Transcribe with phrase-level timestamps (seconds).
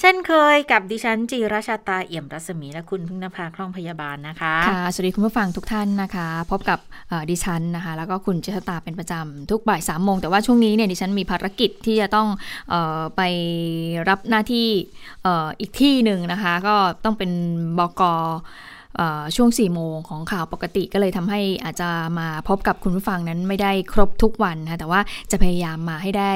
[0.00, 6.78] เช่นเคยกับดิฉันจีราชาตาเอี่ยมรัศมีและคุณพึ่งนภาคล่องพยาบาลนะคะ ค่ะ สวัสดีคุณผู้ฟังทุกท่านนะคะ พบกับ
[7.30, 12.28] ดิฉันนะคะ แล้วก็คุณเจษตาเป็นประจำทุกบ่ายสามโมงแต่ว่าช่วงนี้เนี่ยดิฉันมีภารกิจที่จะต้อง
[12.72, 13.22] ออไป
[14.08, 14.68] รับหน้าที่
[15.26, 17.30] อออีกที่หนึ่งนะคะ ก็ต้องเป็น
[17.78, 18.02] บก
[19.36, 26.32] ช่วง4ี่โมงของข่าวปกติก็เลยทำให้อาจจะมาพบกับคุณผู้ฟังนั้นไม่ได้ครบทุกวันนะแต่ว่าจะพยายามมาให้ได้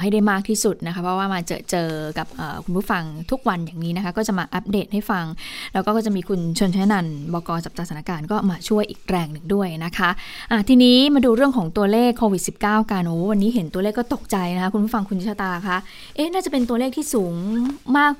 [0.00, 2.26] ให้ได้มากที่สุดนะคะเพราะว่ามาเจอเจอกับ
[2.64, 5.24] คุณผู้ฟังทุกวันอย่างนี้นะคะก็จะมาอัปเดตให้ฟัง
[5.72, 15.76] แล้วก็จะมีคุณชนชนันบกจับตาสถานการณ์ก็มาช่วยอีกแรงหนึ่งด้วยนะคะะทีนี้มาดูเรื่องของตัวเลขโควิด -19 กันโอ้วันนี้เห็นตัวเลขก็ตกใจนะคะคุณผู้ฟังคุณชะตาคะ
[16.16, 17.32] เอ๊ะน่าจะเป็นตัวเลขที่สูง
[17.98, 18.14] มาก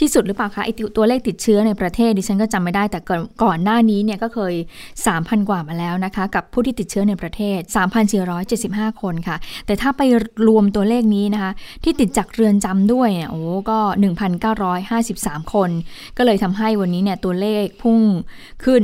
[0.00, 4.54] ที่สุดหรือเปล่าคะไอตัวเลขติดเชื้อในประเทศดิฉันก็จำไม่ได้แต่ก่อนก่อนหน้านี้เนี่ยก็เคย
[5.04, 7.58] 3,000 กว่ามาแล้วนะคะ กับผู้ที่ติดเชื้อในประเทศ
[8.30, 10.02] 3,475 คนค่ะ แต่ถ้าไป
[10.46, 11.52] รวมตัวเลขนี้นะคะ
[11.84, 13.78] ที่ติดจากเรือนจำด้วยเนี่ยโอ้ก็
[14.66, 15.70] 1,953 คน
[16.16, 18.00] ก็เลยทำให้วันนี้เนี่ยตัวเลขพุ่ง
[18.64, 18.82] ขึ้น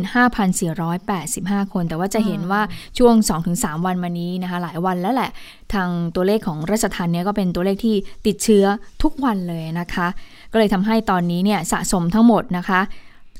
[0.86, 2.62] 5,485 คน แต่ว่าจะเห็นว่า
[2.98, 3.14] ช่วง
[3.52, 5.30] 2-3 วันมานี้นะคะ หลายวันแล้วแหละ
[5.74, 8.64] ทางตัวเลขของราชทันเนี่ยก็เป็นตัวเลขที่ติดเชื้อ
[9.02, 10.06] ทุกวันเลยนะคะ
[10.52, 12.80] ก็เลยทำให้ตอนนี้เนี่ยสะสมทั้งหมดนะคะ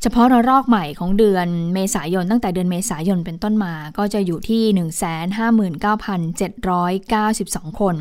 [0.03, 4.63] เฉพาะระลอกใหม่ของเดือนเมษายน ตั้งแต่เดือนเมษายนเป็นต้นมา ก็จะอยู่ที่
[7.73, 7.95] 159,792 คน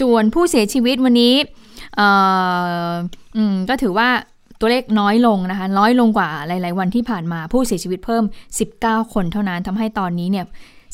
[0.00, 1.34] ส่วนผู้เสียชีวิตวันนี้
[3.68, 4.08] ก็ถือว่า
[4.60, 8.24] ตัวเลขน้อยลงนะคะ น้อยลงกว่าหลาย ๆ วันที่ผ่านมาผู้เสียชีวิตเพิ่ม
[8.68, 10.46] 19 คนเท่านั้นทำให้ตอนนี้เนี่ย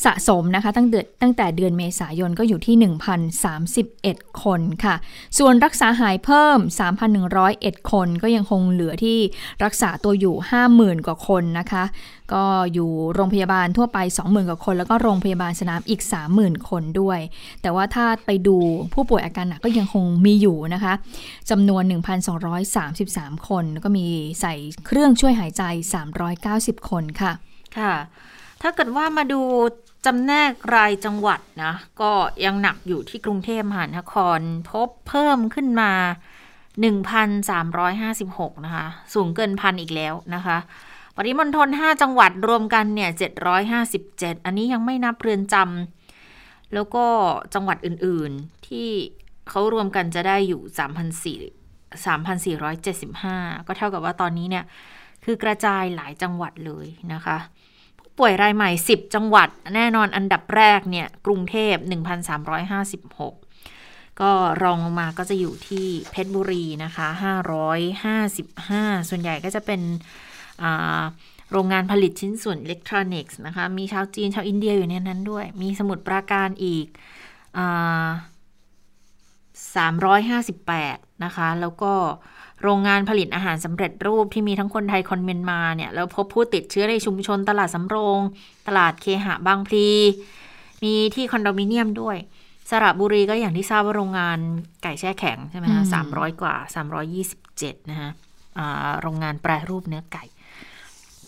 [0.04, 2.76] สะสมนะคะตั้งแต่ตั้งแต่เดือนเมษายนก็อยู่ที่
[3.64, 4.94] 1,031 คนค่ะ
[5.38, 6.58] ส่วนรักษาหายเพิ่ม
[7.24, 9.18] 3,101 คนก็ยังคงเหลือที่
[9.64, 10.34] รักษาตัวอยู่
[10.70, 11.84] 50,000 กว่าคนนะคะ
[12.32, 16.02] ก็อยู่โรงพยาบาลทั่วไป 20,000 กว่าคน แล้วก็โรงพยาบาลสนามอีก
[16.34, 17.18] 30,000 คนด้วย
[17.62, 18.56] แต่ว่าถ้าไปดู
[18.94, 20.94] ผู้ป่วยอาการหนักก็ยังคงมีอยู่นะคะ
[21.50, 21.82] จำนวน
[22.66, 24.06] 1,233 คน แล้วก็มี
[24.40, 24.54] ใส่
[24.86, 25.62] เครื่องช่วยหายใจ
[26.24, 27.32] 390 คนค่ะ
[27.78, 27.94] ค่ะ
[28.66, 29.40] ถ้าเกิดว่ามาดู
[30.06, 32.10] จำแนกรายจังหวัดนะ ก็
[32.44, 34.38] ยังหนักอยู่ที่กรุงเทพมหานคร
[34.70, 35.92] พบเพิ่มขึ้นมา
[36.90, 40.58] 1,356 นะคะ สูงเกินพันอีกแล้วนะคะ
[41.16, 43.10] ปริมณฑล5จังหวัดรวมกันเนี่ย
[43.78, 47.06] 757 อันนี้ยังไม่นับเรือนจำแล้วก็
[47.54, 48.88] จังหวัดอื่นๆ ที่
[49.48, 50.62] เขารวมกันจะได้อยู่
[53.14, 54.64] 3,475 ก็เท่ากับว่าตอนนี้เนี่ย
[55.24, 57.38] คือกระจายหลายจังหวัดเลยนะคะ
[58.18, 61.74] ป่วยรายใหม่ 10 จังหวัด แน่นอนอันดับแรกเนี่ยกรุงเทพ
[62.98, 64.30] 1,356 ก็
[64.62, 67.08] รองลงมาก็จะอยู่ที่เพชรบุรีนะคะ
[67.88, 69.80] 555 ส่วนใหญ่ก็จะเป็น
[71.50, 76.86] โรงงานผลิตชิ้นส่วนอิเล็กทรอนิกส์นะคะ มีชาวจีนชาวอินเดียอยู่ในนั้นด้วย มีสมุดปราการอีก
[79.74, 81.92] 358 นะคะ แล้วก็
[82.62, 88.20] โรงงานผลิตอาหารสำเร็จรูปที่มีทั้งคนไทยคนเมียนมาเนี่ย แล้วพบผู้ติดเชื้อในชุมชนตลาดสำโรง
[88.68, 89.88] ตลาดเคหะบางพลี
[90.84, 92.16] มีที่คอนโดมิเนียมด้วย
[92.70, 94.38] สระบุรีก็อย่างที่ทราบว่าโรงงาน
[94.82, 98.10] ไก่แช่แข็งใช่ไหมคะสามร้อยกว่าสามร้อยี่สิบเจ็ดนะคะ
[99.02, 100.24] โรงงานแปรรูปเนื้อไก่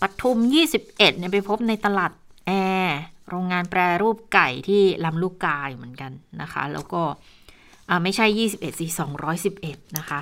[0.00, 2.12] ปทุมยี่สิบเอ็ดเนี่ยไปพบในตลาด
[2.46, 2.50] แอ
[2.84, 2.98] ร์
[3.30, 10.20] โรงงานแปรรูปไก่ที่ลำลูกกาอยู่เหมือนกันนะคะ แล้วก็่าไม่ใช่ยี่สิบเอ็ดสี่สองร้อยสิบเอ็ดนะคะ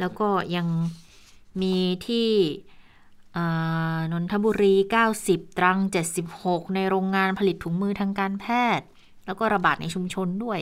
[0.00, 0.66] แล้วก็ยัง
[1.62, 2.28] มีที่
[4.12, 4.74] นนทบุรี
[5.16, 5.78] 90 ตรัง
[6.26, 8.46] 76 ในโรงงานผลิตถุงมือทางการแพ
[8.78, 8.86] ทย์
[9.26, 10.60] แล้วก็ระบาดในชุมชนด้วย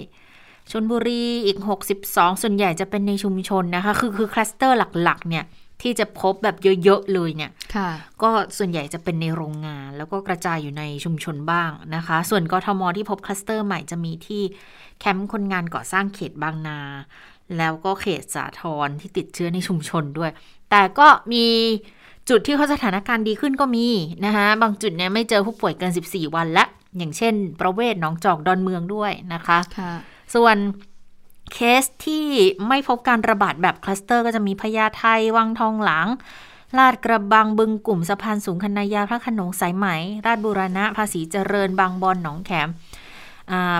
[0.70, 1.58] ชนบุรีอีก
[1.98, 5.44] 62 ส่วนใหญ่จะเป็นในชุมชนนะคะ คือคือคลัสเตอร์หลักๆ เนี่ย
[5.82, 7.52] ที่จะพบแบบเยอะๆเลยเนี่ย
[8.22, 14.42] ก็ส่วนใหญ่จะเป็นในโรงงาน แล้วก็กระจายอยู่ในชุมชนบ้างนะคะ ส่วนกทมที่พบคลัสเตอร์ใหม่จะมีที่
[14.98, 16.78] แคมป์คนงานก่อสร้างเขตบางนา
[17.58, 20.30] แล้วก็เขตสาทรที่ติดเชื้อในชุมชนด้วย
[20.70, 21.44] แต่ก็มี
[22.30, 23.88] จุดที่เขาสถานการณ์ดีขึ้นก็มี
[24.24, 26.64] นะคะบางจุดเนี่ยไม่เจอผู้ป่วยเกิน 14 วันละ
[26.96, 29.92] อย่างเช่น ประเวศหนองจอกดอนเมืองด้วยนะคะคะ
[30.34, 30.56] ส่วน
[31.52, 32.26] เคสที่
[32.68, 35.04] ไม่พบการระบาดแบบคลัสเตอร์ก็จะมีพญาไท
[35.36, 36.06] วังทองหลัง
[36.78, 39.86] ลาดกระบังบึงกลุ่มสะพานสูงคณะยาพระขนงสายไหม
[40.26, 42.68] ราชบุรณะภาษีเจริญบางบอนหนองแขม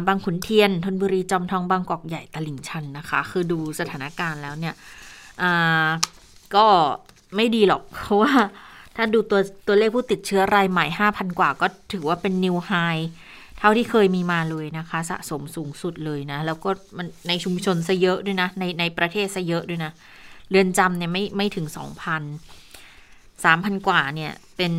[0.07, 4.75] บางขุนเทียนธนบุรีจอมทองบางกอกใหญ่ตลิ่งชันนะคะ คือดูสถานการณ์แล้วเนี่ย
[6.55, 6.67] ก็
[7.37, 8.33] ไม่ดีหรอก เพราะว่า
[8.97, 12.73] ถ้าดูตัวตัวเลขผู้ติดเชื้อรายใหม่ 5,000 กว่าก็ถือว่าเป็นนิวไฮ
[13.63, 19.93] เท่าที่เคยมีมาเลยนะคะ สะสมสูงสุดเลยนะ แล้วก็มันในชุมชนซะเยอะด้วยนะ ในในประเทศซะเยอะด้วยนะ
[20.51, 24.73] เรือนจำเนี่ยไม่ไม่ถึง2,000 3,000กว่าเนี่ยเป็น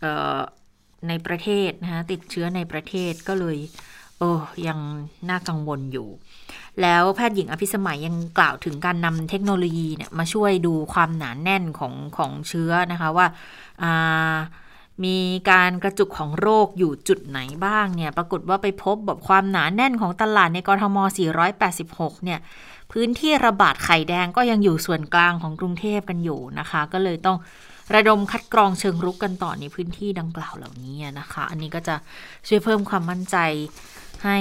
[0.00, 0.40] เอ่อ
[1.08, 3.58] ในประเทศนะคะติดเชื้อในประเทศก็เลย
[4.18, 4.78] เออยัง
[5.28, 6.08] น่ากังวลอยู่
[6.82, 13.26] แล้วแพทย์หญิงอภิสมัยยังกล่าวถึงการนำเทคโนโลยีเนี่ยมาช่วยดูความหนานแน่นของของเชื้อนะคะว่า
[15.04, 15.18] มี
[15.50, 20.96] การกระจุกของโรคอยู่จุดไหนบ้างเนี่ย ปรากฏว่าไปพบแบบความหนาแน่นของตลาดในกรทม
[21.60, 22.40] 486 เนี่ย
[22.92, 27.38] พื้นที่ระบาดไข่แดงก็ยังอยู่ส่วนกลางของกรุงเทพกันอยู่นะคะ ก็เลยต้อง
[27.94, 31.94] ระดมคัดกรองเชิงรุกกันต่อในพื้นที่ดังกล่าวเหล่านี้นะคะ อันนี้ก็จะ
[32.48, 33.36] ช่วยเพิ่มความมั่นใจ
[34.24, 34.38] ให้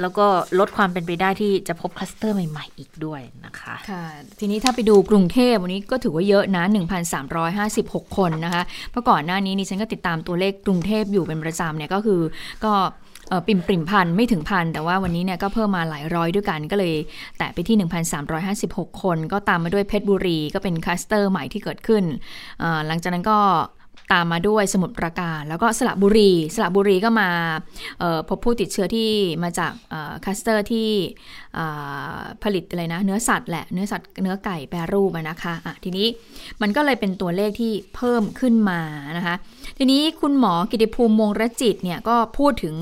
[0.00, 0.26] แล้วก็
[0.58, 4.04] ลดความเป็นไปได้ที่จะพบคลัสเตอร์ใหม่ๆ อีกด้วยนะคะค่ะ
[4.40, 6.64] ทีนี้ถ้าไปดูกรุงเทพวันนี้ก็ถือว่าเยอะนะ
[7.40, 8.62] 1,356 คนนะคะ
[8.92, 12.20] เมื่อก่อนหน้านี้นี่ฉันก็ติดตามตัวเลขกรุงเทพอยู่เป็นประจำเนี่ยก็คือ
[12.64, 12.72] ก็
[13.46, 16.94] ปิ่มปริมพันไม่ถึงพันแต่ว่าวันนี้เนี่ยก็เพิ่มมาหลายร้อยด้วยกันก็เลย
[17.38, 17.76] แตะไปที่
[18.40, 22.04] 1,356 คน ก็ตามมาด้วยเพชรบุรี ก็เป็นคลัสเตอร์ใหม่ที่เกิดขึ้น
[22.86, 23.38] หลังจากนั้นก็
[24.12, 27.28] ตามมาด้วยสมุทรปราการ แล้วก็สระบุรี สระบุรีก็มา
[28.28, 29.10] พบผู้ติดเชื้อที่
[29.42, 29.72] มาจาก
[30.24, 30.88] คลัสเตอร์ที่
[32.42, 36.06] ผลิตอะไรนะ เนื้อสัตว์แหละ เนื้อสัตว์เนื้อไก่แปรรูปนะคะทีนี้
[36.62, 38.80] มันก็เลยเป็นตัวเลขที่เพิ่มขึ้นมา
[39.16, 39.34] นะคะ
[39.78, 42.74] ทีนี้คุณหมอกิติภูมิมงรจิตเนี่ยก็พูดถึง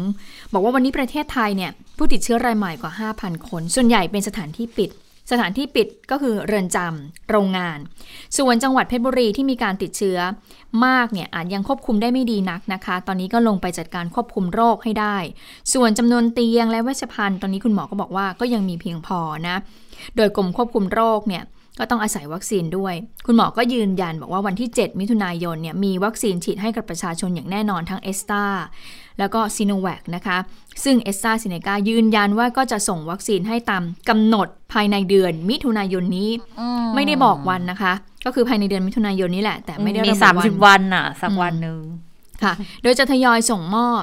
[0.52, 2.92] บอกว่าวันนี้ประเทศไทยเนี่ยผู้ติดเชื้อรายใหม่กว่า
[3.22, 4.90] 5,000 คน ส่วนใหญ่เป็นสถานที่ปิด
[5.32, 7.78] สถานที่ปิดก็คือเรือนจำโรงงาน
[8.38, 10.18] ส่วนจังหวัดเพชรบุรีที่มีการติดเชื้อ
[10.86, 15.16] มากเนี่ยอาจยังควบคุมได้ไม่ดีนักนะคะ ตอนนี้ก็ลงไปจัดการควบคุมโรคให้ได้
[15.72, 19.56] ส่วนจำนวนเตียงและเวชภัณฑ์ตอนนี้คุณหมอก็บอกว่าก็ยังมีเพียงพอนะ
[20.16, 21.42] โดยกรมควบคุมโรคเนี่ย
[21.78, 22.94] ก็ต้องอาศัยวัคซีนด้วย
[23.26, 28.44] คุณหมอก็ยืนยันบอกว่าวันที่ 7 มิถุนายนเนี่ยมีวัคซีนฉีดให้กับประชาชนอย่างแน่นอนทั้งเอสตา
[29.18, 30.38] แล้วก็ซีโนแวคนะคะ
[30.84, 36.30] ซึ่งเอสตาซิเนกายืนยันว่าก็จะส่งวัคซีนให้ตามกำหนดภายในเดือนมิถุนายนนี้
[36.94, 37.92] ไม่ได้บอกวันนะคะ
[38.26, 41.80] ก็คือภายในเดือนมิถุนายนนี้แหละ แต่ไม่ได้ระบุวันมีสามสิบวันอะสักวันหนึ่ง
[42.42, 42.52] ค่ะ
[42.82, 44.02] โดยจะทยอยส่งมอบ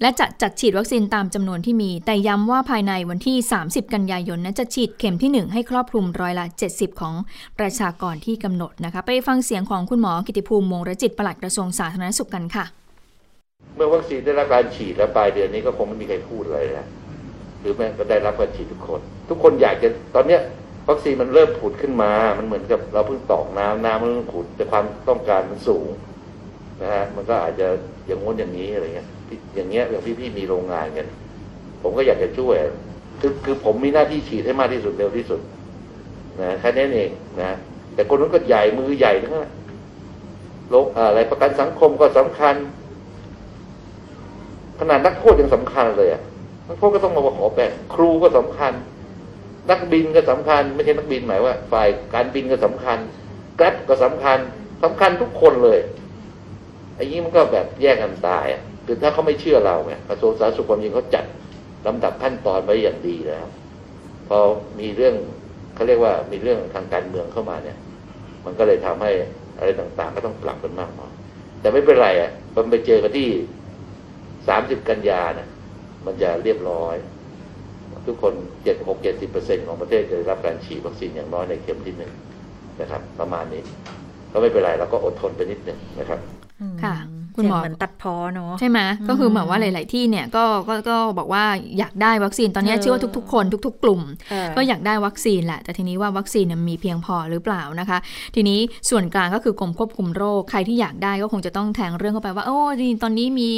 [0.00, 7.14] และจะจัดฉีดวัคซีนตามจำนวนที่มี แต่ย้ำว่าภายในวันที่ 30 กันยายนนั้นจะฉีดเข็มที่ 1 ให้ครอบคลุมร้อยละ 70 ของ
[7.58, 12.64] ประชากรที่กำหนดนะคะ ไปฟังเสียงของคุณหมอกิติภูมิมงรจิตปลัดกระทรวงสาธารณสุขกันค่ะ
[13.76, 16.88] เมื่อวัคซีนได้รับการฉีดแล้วปลายเดือนนี้ก็คงไม่มีใครพูดอะไรแล้ว
[17.60, 20.40] หรือแม้ก็ได้รับการฉีดทุกคน ทุกคนอยากจะตอนเนี้ย
[20.88, 25.86] วัคซีนมันเริ่มผุดขึ้นมา มันเหมือนกับเราเพิ่งตอกน้ำน้ำมันเริ่มผุดแต่ความต้องการมันสูง
[26.82, 27.66] นะฮะ มันก็อาจจะ
[28.06, 29.08] อย่างง้นอย่างนี้อะไรเงี้ย
[29.54, 31.06] อย่างเงี้ยอย่างพี่ๆมีโรงงานกัน
[31.82, 32.56] ผมก็อยากจะช่วย
[33.20, 35.40] คือคือผมมีหน้าที่ฉีดให้มากที่สุดเร็วที่สุด
[36.40, 37.10] นะแค่นี้เอง
[37.42, 37.50] นะ
[37.94, 39.52] แต่คนนั้นก็ใหญ่มือใหญ่ทั้งนั้น
[40.70, 42.54] โรคอะไรประกันสังคมก็สำคัญ
[44.78, 46.22] ขนาดนักโทษยังสำคัญเลยอะ
[46.68, 48.72] นักโทษก็ต้องมาขอแบ่งครูก็สำคัญ
[49.70, 52.98] นักบินก็สำคัญ ไม่ใช่นักบินหมายว่า ฝ่ายการบินก็สำคัญ
[53.56, 54.38] แกร็บก็สำคัญ
[54.82, 55.78] สำคัญทุกคนเลย
[56.94, 61.24] ไอ้นี้มันก็แบบแยกกันตายอะ คือถ้าเขาไม่เชื่อเราเนี่ยกระทรวงสาธารณสุขความจริงเขาจัด
[61.86, 63.46] ลำดับขั้นตอนไว้อย่างดีแล้ว
[64.28, 64.38] พอ
[64.80, 65.14] มีเรื่อง
[65.74, 67.76] เขาเรียกว่ามีเรื่องทางการเมืองเข้ามาเนี่ย
[68.44, 69.10] มันก็เลยทำให้
[69.58, 71.06] อะไรต่างๆ ก็ต้องปรับกันมากพอ
[71.60, 73.28] แต่ไม่เป็นไรอะมันไปเจอกันที่
[74.48, 75.48] สามสิบกันยานะ
[76.06, 76.96] มันจะเรียบร้อย
[78.06, 82.12] ทุกคนเจ็ดหกเจ็ดสิบเปอร์เซ็นของประเทศจะได้รับการฉีดวัคซีนอย่างน้อยในเข็มที่หนึ่ง
[82.80, 83.62] นะครับ ประมาณนี้
[84.32, 86.20] ก็ไม่เป็นไรเราก็อดทนไปนิดหนึ่งนะครับ
[86.82, 86.94] ค่ะ
[87.38, 88.78] คุณหมอเหมือนตัดพอเนาะใช่ไหม
[89.08, 91.44] ก็คือเหมือนว่าหลาย ๆ ที่เนี่ยก็ก็ก็บอกว่า
[91.78, 94.02] อยากได้วัคซีนตอนนี้เชื่อว่าทุก ๆ คนทุก ๆ กลุ่ม
[94.56, 97.98] ก็อยากได้วัคซีนแหละ แต่ทีนี้ว่าวัคซีนมีเพียงพอหรือเปล่านะคะ
[98.34, 98.58] ทีนี้
[98.90, 102.58] ส่วนกลางก็คือกรมควบคุมโรคใครที่อยากได้ก็คงจะต้องแทงเรื่องเข้าไปว่าโอ้
[103.02, 103.52] ตอนนี้มี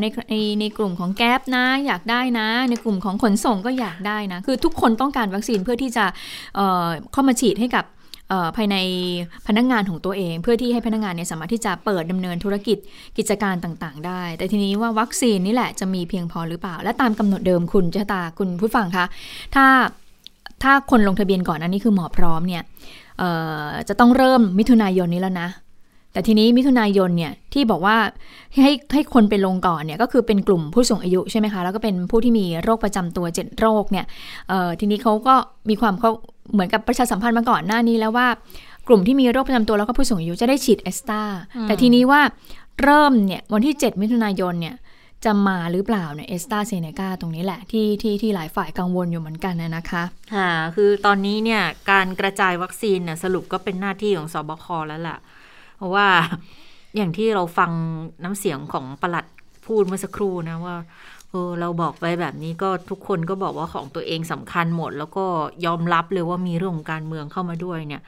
[0.00, 6.04] ในในในกลุ่มของแก๊ปนะ อยากได้นะ ในกลุ่มของขนส่งก็อยากได้นะคือทุกคนต้องการวัคซีนเพื่อที่จะ
[7.12, 7.84] เข้ามาฉีดให้กับ
[8.56, 8.76] ภายใน
[9.46, 12.78] พนักงงานของตัวเอง เพื่อที่ให้พนักงงานเนี่ยสามารถที่จะเปิดดำเนินธุรกิจ
[13.18, 19.04] กิจการต่างๆ ได้ แต่ทีนี้ว่าวัคซีนนี่แหละจะมีเพียงพอหรือเปล่า และตามกำหนดเดิมคุณจะตาคุณผู้ฟังคะ
[19.54, 19.66] ถ้า
[20.62, 22.62] ถ้าคนลงทะเบียนก่อนอันนี้คือหมอพร้อมเนี่ย
[23.88, 25.48] จะต้องเริ่มมิถุนายนนี้แล้วนะ
[26.12, 27.96] แต่ทีนี้มิถุนายนเนี่ยที่บอกว่า
[28.62, 34.06] ให้ให้คนไปลงก่อนเนี่ยก็คือเป็นกลุ่มผู้สูงอายุใช่ไหมคะ แล้วก็เป็นผู้ที่มีโรคประจำตัวเจ็ดโรคเนี่ย
[34.80, 35.34] ทีนี้เขาก็
[35.68, 36.10] มีความเขา
[36.52, 38.28] เหมือนกับประชาสัมพันธ์มาก่อนหน้านี้แล้วว่า
[38.88, 41.22] กลุ่มที่มีโรคประจำตัวแล้วก็ผู้สูงอายุจะได้ฉีดแอสตรา
[41.62, 42.20] แต่ทีนี้ว่า
[42.82, 44.76] เริ่มเนี่ยวันที่ 7 มิถุนายนเนี่ย
[45.24, 50.02] จะมาหรือเปล่าเนี่ยแอสตราเซเนกาตรงนี้แหละที่ที่ที่หลายฝ่ายกังวลอยู่เหมือนกันนะคะ
[50.34, 55.18] ค่ะคือตอนนี้เนี่ยการกระจายวัคซีนเนี่ยสรุปก็เป็นหน้าที่ของศบคแล้วแหละ
[55.76, 56.06] เพราะว่า
[56.96, 57.70] อย่างที่เราฟัง
[58.24, 59.24] น้ำเสียงของประหลัด
[59.66, 60.76] พูดเมื่อสักครู่นะว่า
[61.60, 65.24] เราบอกไปแบบนี้ก็ทุกคนก็บอกว่าของตัวเองสำคัญหมด แล้วก็
[65.66, 68.02] ยอมรับเลยว่ามีเรื่องของการเมืองเข้ามาด้วยเนี่ย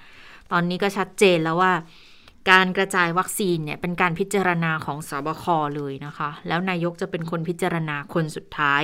[0.53, 1.73] ตอนนี้ก็ชัดเจนแล้วว่า
[2.51, 5.45] การกระจายวัคซีนเนี่ยเป็นการพิจารณาของสบค
[5.77, 8.83] เลยนะคะ แล้วนายกจะเป็นคนพิจารณาคนสุดท้าย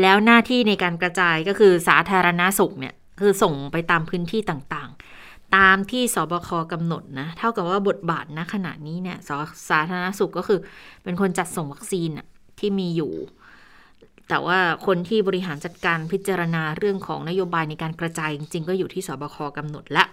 [0.00, 9.30] แล้วหน้าที่ในการกระจายก็คือสาธารณาสุขเนี่ยคือส่งไปตามพื้นที่ต่างๆ ตามที่สบคกำหนดนะ เท่ากับว่าบทบาทณขณะนี้เนี่ยส
[9.70, 10.58] สาธารณสุขก็คือ
[11.04, 12.08] เป็นคนจัดส่งวัคซีน
[12.58, 13.12] ที่มีอยู่
[14.28, 20.04] แต่ว่าคนที่บริหารจัดการพิจารณาเรื่องของนโยบายในการกระจายจริง ๆ ก็อยู่ที่ศบคกำหนดละ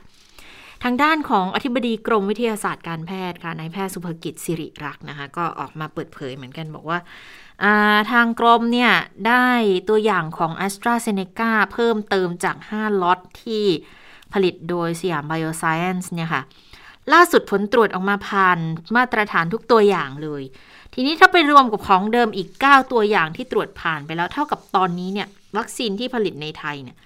[0.84, 7.00] ทางด้านของอธิบดีกรมวิทยาศาสตร์การแพทย์ค่ะนายแพทย์ศุภกิจศิริลักษณ์นะคะก็ออกมาเปิดเผยเหมือนกันบอกว่า
[8.12, 8.92] ทางกรมเนี่ย
[9.28, 9.48] ได้
[9.90, 13.66] ตัวอย่างของ AstraZeneca เพิ่มเติมจาก 5 ล็อตที่
[14.34, 16.42] ผลิตโดยสยามไบโอไซเอนซ์เนี่ยค่ะ
[17.14, 18.60] ล่าสุดผลตรวจออกมาผ่าน
[18.96, 20.44] มาตรฐานทุกตัวอย่างเลย
[20.94, 26.98] ทีนี้ถ้าไปรวมกับของเดิมอีก 9 ตัวอย่างที่ตรวจผ่านไปแล้วเท่ากับตอนนี้เนี่ยวัคซีนที่ผลิตในไทยเนี่ย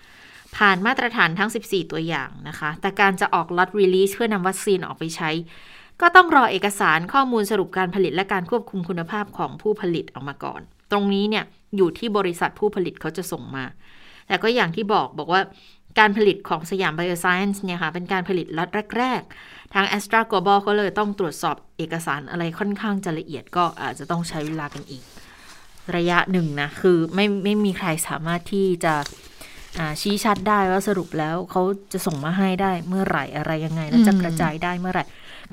[0.58, 5.30] ผ่านมาตรฐานทั้ง 14 ตัวอย่างนะคะ แต่การจะออก lot release เพื่อนำวัคซีนออกไปใช้
[6.02, 10.62] ก็ต้องรอเอกสารข้อมูลสรุปการผลิตและการควบคุมคุณภาพของผู้ผลิตออกมาก่อน
[10.92, 11.44] ตรงนี้เนี่ย
[11.78, 13.66] อยู่ที่บริษัทผู้ผลิตเขาจะส่งมา
[14.28, 15.42] แต่ก็อย่างที่บอกบอกว่า
[16.00, 20.60] การผลิตของสยามไบโอไซเอนซ์เนี่ยค่ะ เป็นการผลิตล็อตแรก ๆ ทาง a s t r a g l o b a l
[20.68, 25.04] ก็เลยต้องตรวจสอบเอกสารอะไรค่อนข้างจะละเอียดก็อาจจะต้องใช้เวลากันอีก
[25.96, 28.94] ระยะหนึ่งนะ คือไม่ไม่มีใครสามารถที่จะ
[30.02, 31.62] ชี้ชัดได้ว่าสรุปแล้วเขา
[31.92, 35.04] จะส่งมาให้ได้เมื่อไหร่อะไรยังไง แล้วจะกระจายได้เมื่อไหร่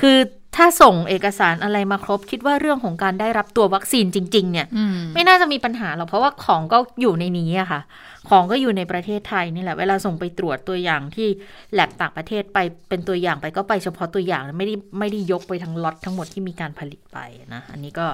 [0.01, 0.17] คือ
[0.57, 4.67] ถ้าส่งเอกสารอะไรมาครบ คิดว่าเรื่องของการได้รับตัววัคซีนจริง ๆ เนี่ย
[5.15, 7.81] ไม่น่าจะมีปัญหาหรอกเพราะว่าของก็อยู่ในนี้อะค่ะ
[8.29, 11.29] ของก็อยู่ในประเทศไทยนี่แหละเวลาส่งไปตรวจตัวอย่างที่
[11.73, 17.19] แลบต่างประเทศไปเป็นตัวอย่างไปก็ไปเฉพาะตัวอย่างไม่ได้ไม่ได้ยกไปทั้งล็อตทั้งหมดที่มีการผลิตไป
[17.55, 18.07] นะอันนี้ก็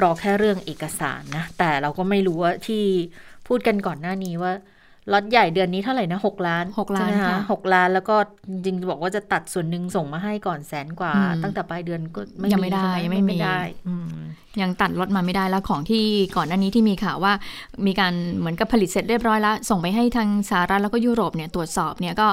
[0.00, 2.84] รอแค่เรื่องเอกสารนะแต่เราก็ไม่รู้ว่าที่
[3.46, 4.52] พูดกันก่อนหน้านี้ว่า
[5.12, 8.16] ล็อตใหญ่เดือนนี้เท่าไหร่นะหกล้านหกล้านค่ะหกล้านแล้วก็
[8.64, 12.20] จริงๆบอกว่าจะตัดส่วนหนึ่งส่งมาให้ก่อนแสนกว่า ตั้งแต่ปลายเดือนก็
[12.52, 13.58] ยังไม่ได้ยังไม่ได้
[14.62, 16.04] ยังตัดรถมาไม่ได้แล้วของที่
[16.36, 17.32] ก่อนหน้านี้ที่มีข่าวว่า
[17.86, 22.28] มีการเหมือนกับผลิตเสร็จเรียบร้อยแล้ว ส่งไปให้ทางสหรัฐแล้วก็ยุโรปเนี่ยตรวจสอบเนี่ยก็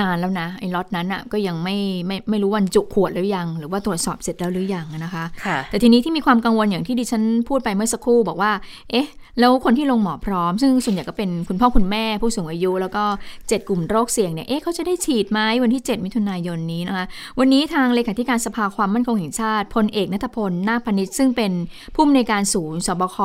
[0.00, 5.24] นานแล้วนะไอ้ล็อตนั้นอะก็ยังไม่ไม่ไม่รู้วันจุขวดหรือยัง หรือว่าตรวจสอบเสร็จแล้วหรือยังนะคะ
[5.70, 8.52] แต่ทีนี้ที่มีความกังวลอย่างที่ดิฉันพูดไปเมื่อสักครู่บอกว่า
[8.90, 9.08] เอ๊ะ
[9.38, 13.04] แล้วคนที่ลงหมอพร้อม ซึ่งส่วนใหญ่ก็เป็นคุณพ่อคุณแม่ผู้สูงอายุ แล้วก็
[13.36, 17.04] 7 กลุ่มโรคเสี่ยงเนี่ยเอ๊ะเขาจะได้ฉีดไหมวันที่ 7 มิถุนายนนี้นะคะ
[17.38, 21.52] วันนี้ทางเลขาธิการสภาความมั่นคงแห่งชาติพลเอกนัทพลนาพนิชซึ่งเป็น
[21.94, 23.18] ผู้อำนวยการศูนย์สบค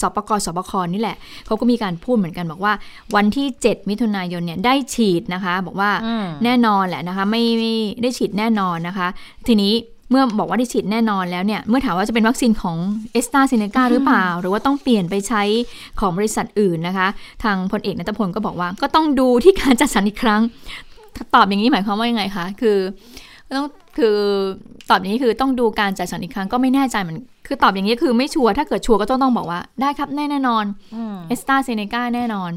[0.00, 1.16] สปกสบคนี่แหละ
[1.46, 2.72] เขาก็มีการพูดเหมือนกันบอกว่า
[3.14, 5.90] วันที่ 7 มิถุนายนเนี่ยได้ฉีดนะคะ บอกว่า
[6.44, 9.08] แน่นอนแหละนะคะ ไม่ไม่ได้ฉีดแน่นอนนะคะ
[9.46, 9.74] ทีนี้
[10.12, 12.76] เมื่อบอกว่าได้ฉีดแน่นอนแล้วเนี่ย เมื่อถามว่าจะเป็นวัคซีนของ
[13.12, 15.42] เอสตราเซเนกาหรือเปล่า หรือว่าต้องเปลี่ยนไปใช้
[16.00, 17.08] ของบริษัทอื่นนะคะ
[17.44, 20.40] ทางพลเอกนัทพลก็บอกว่า ก็ต้องดูที่การจัดสรรอีกครั้ง
[21.34, 22.78] ตอบอย่างนี้หมายความว่ายังไงคะ คือ
[23.56, 23.66] ต้อง
[23.98, 24.16] คือ
[24.90, 30.64] ตอบอย่างนี้คือต้องดูการจัดสรรอีกครั้งก็ไม่แน่ใจเหมือนคือตอบอย่างนี้คือไม่ sure ถ้าเกิด sure ก็ต้องต้องบอกว่าได้ครับแน่แน่นอน
[31.28, 32.50] แอสตราเซเนกาแน่นอน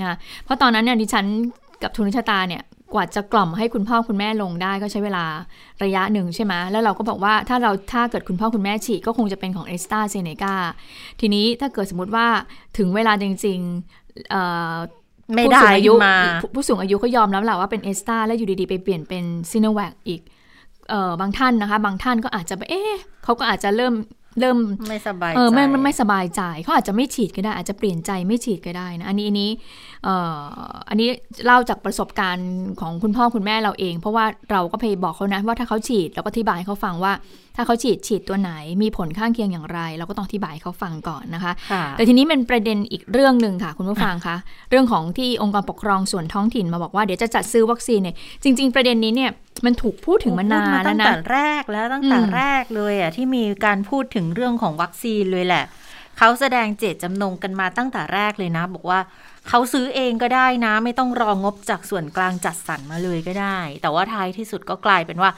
[0.00, 1.24] นะเพราะตอนนั้นเนี่ยดิฉัน
[1.82, 2.62] กับทุนชะตาเนี่ย
[2.94, 5.24] กว่าจะกล่อมให้คุณพ่อคุณแม่ลงได้ก็ใช้เวลา
[5.84, 10.54] ระยะหนึ่งใช่ไหมแล้วเราก็บอกว่าถ้าเราถ้าเกิดคุณพ่อคุณแม่ฉีดก็คงจะเป็นของแอสตราเซเนกา
[11.20, 12.26] ทีนี้ถ้าเกิดสมมติว่า
[12.78, 15.92] ถึงเวลาจริงๆไม่ได้อายุ
[16.54, 20.20] ผู้สูงอายุเขายอมแล้วแหละว่าเป็นเอสตาแล้วอยู่ดีๆ ไปเปลี่ยนเป็นซีโนแวคอีก
[21.20, 23.94] บางท่านนะคะ บางท่านก็อาจจะไปเอ๊ะเขาก็อาจจะเริ่ม
[24.40, 29.50] เริ่มไม่สบายใจเออไม่ไม่สบายใจเขาอาจจะไม่ฉีดก็ได้ อาจจะเปลี่ยนใจไม่ฉีดก็ได้นะอันนี้อันนี้
[30.04, 30.40] เอ่อ
[30.88, 31.08] อันนี้
[31.44, 37.12] เล่าจากประสบการณ์ของคุณพ่อคุณแม่เราเอง เพราะว่าเราก็พยบอกเขานะว่าถ้าเขาฉีดเราก็อธิบายเขาฟังว่า
[37.58, 41.52] ถ้าเขาฉีดฉีดตัวไหนมีผลข้างเคียงอย่างไร เราก็ต้องอธิบายเขาฟังก่อนนะคะ
[41.92, 44.36] แต่ทีนี้เป็นประเด็นอีกเรื่องหนึ่งค่ะ คุณผู้ฟังคะ
[44.70, 49.30] เรื่องของที่องค์กรปกครองส่วนท้องถิ่นมาบอกว่าเดี๋ยวจะจัดซื้อวัคซีนเนี่ยจริง ๆ ประเด็นนี้เนี่ย
[49.64, 55.64] มันถูกพูดถึงมานานแล้วนะตั้งแต่แรกแล้วตั้งแต่แรกเลยอะที่มีการพูดถึงเรื่องของวัคซีนเลยแหละ
[56.18, 59.00] เขาแสดงเจตจำนงกันมาตั้งแต่แรกเลยนะ บอกว่า
[59.48, 65.30] เขาซื้อเองก็ได้นะ ไม่ต้องรองบจากส่วนกลางจัดสรรมาเลยก็ได้ แต่ว่าท้ายที่สุดก็กลายเป็นว่า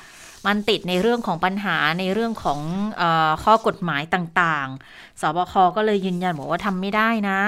[0.46, 2.60] มันติดในเรื่องของปัญหาในเรื่องของ
[3.00, 3.02] อ
[3.44, 7.40] ข้อกฎหมายต่างๆ สบคก็เลยยืนยันบอกว่าทำไม่ได้นะ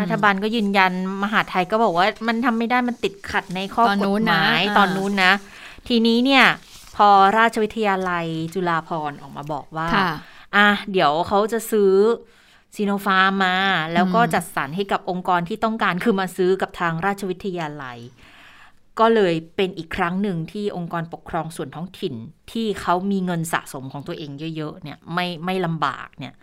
[0.00, 5.32] รัฐบาลก็ยืนยันมหาไทยก็บอกว่ามันทำไม่ได้มันติดขัดในข้อกฎหมายตอนนู้นนะ
[5.88, 6.44] ทีนี้เนี่ย
[6.96, 9.88] พอราชวิทยาลัยจุฬาภรณ์ออกมาบอกว่า
[10.56, 11.92] อะเดี๋ยวเขาจะซื้อ
[12.74, 13.56] ซีโนฟาร์มมา
[13.94, 17.98] แล้วก็จัดสรรให้กับองค์กรที่ต้องการคือมาซื้อกับทางราชวิทยาลัย
[19.00, 22.14] ก็เลยเป็นอีกครั้งหนึ่งที่องค์กรปกครองส่วนท้องถิ่น
[22.52, 26.34] ที่เขามีเงินสะสมของตัวเองเยอะๆเนี่ยไม่ไม่ลำบากเนี่ย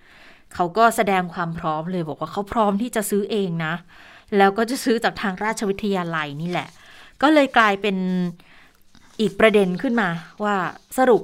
[0.53, 3.73] เขาก็แสดงความพร้อมเลยบอกว่าเขาพร้อมที่จะซื้อเองนะ
[4.37, 6.69] แล้วก็จะซื้อจากทางราชวิทยาลัยนี่แหละ
[7.21, 7.95] ก็เลยกลายเป็น
[9.19, 10.09] อีกประเด็นขึ้นมา
[10.43, 10.55] ว่า
[10.97, 11.21] สรุป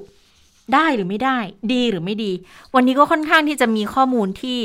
[0.74, 1.38] ได้หรือไม่ได้
[1.74, 2.32] ดีหรือไม่ดี
[2.76, 4.60] วันนี้ก็ค่อนข้างที่จะมีข้อมูลที่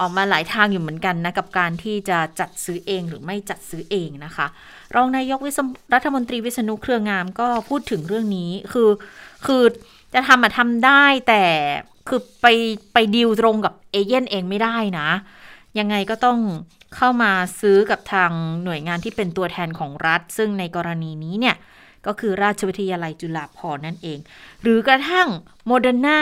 [0.00, 4.46] ออกมาหลายทางอยู่เหมือนกันนะ กับการที่จะจัดซื้อเองหรือไม่จัดซื้อเองนะคะ
[4.94, 5.58] รองนายกวิศ
[5.94, 8.90] รัฐมนตรีวิษณุเครืองามก็พูดถึงเรื่องนี้ คือ
[9.46, 9.62] คือ
[10.14, 11.44] จะทำอะทำได้แต่
[12.08, 12.46] คือไป
[12.92, 15.08] ไปดีลตรงกับเอเย่นเองไม่ได้นะ
[15.78, 16.38] ยังไงก็ต้อง
[16.96, 18.30] เข้ามาซื้อกับทาง
[18.64, 21.56] หน่วยงานที่เป็นตัวแทนของรัฐ ซึ่งในกรณีนี้เนี่ย
[22.06, 24.18] ก็คือราชวิทยาลัยจุฬาภรณ์นั่นเอง
[24.62, 25.28] หรือกระทั่ง
[25.66, 26.20] โมเดอร์นา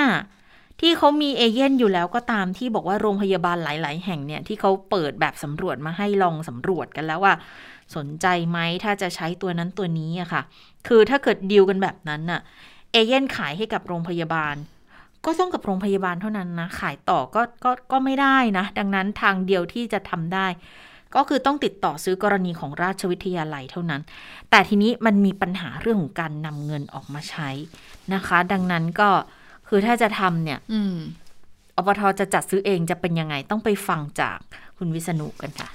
[0.80, 7.34] ที่เขามีเอเย่นอยู่แล้วก็ตามที่บอกว่าโรงพยาบาลหลาย ๆ แห่งเนี่ย ที่เขาเปิดแบบสำรวจมาให้ลองสำรวจกันแล้วว่า
[7.96, 10.42] สนใจไหมถ้าจะใช้ตัวนั้นตัวนี้อะค่ะ
[10.88, 12.40] คือถ้าเกิดดีลกันแบบนั้นน่ะ
[12.92, 14.56] เอเย่นขายให้กับโรงพยาบาล
[15.24, 20.46] ก็ต้องกับโรงพยาบาลเท่านั้นนะ ขายต่อก็ก็ก็ไม่ได้นะ ดังนั้นทางเดียวที่จะทำได้
[21.14, 24.00] ก็คือต้องติดต่อซื้อกรณีของราชวิทยาลัยเท่านั้น
[24.50, 27.50] แต่ทีนี้มันมีปัญหาเรื่องของการนำเงินออกมาใช้
[28.14, 29.10] นะคะ ดังนั้นก็
[29.68, 30.96] คือถ้าจะทำเนี่ยอืม
[31.76, 34.38] อปทจะจัดซื้อเองจะเป็นยังไงต้องไปฟังจาก
[34.78, 35.68] คุณวิษณุกันค่ะ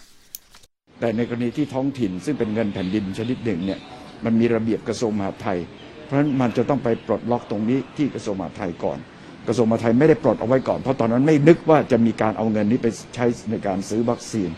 [1.00, 3.80] แต่ในกรณีที่ท้องถิ่นซึ่งเป็นเงินแผ่นดินชนิดหนึ่งเนี่ย
[4.26, 5.60] มันมีระเบียบกระทรวงมหาดไทย
[6.06, 9.00] เพราะฉะนั้นมันจะต้องไปปลดล็อกตรงนี้ที่กระทรวงมหาดไทยก่อน
[9.48, 14.50] กระทรวงมหาดไทยไม่ได้ปลดเอาไว้ก่อนเพราะตอนนั้นไม่นึกว่าจะมีการเอาเงินนี้ไปใช้ในการซื้อวัคซีน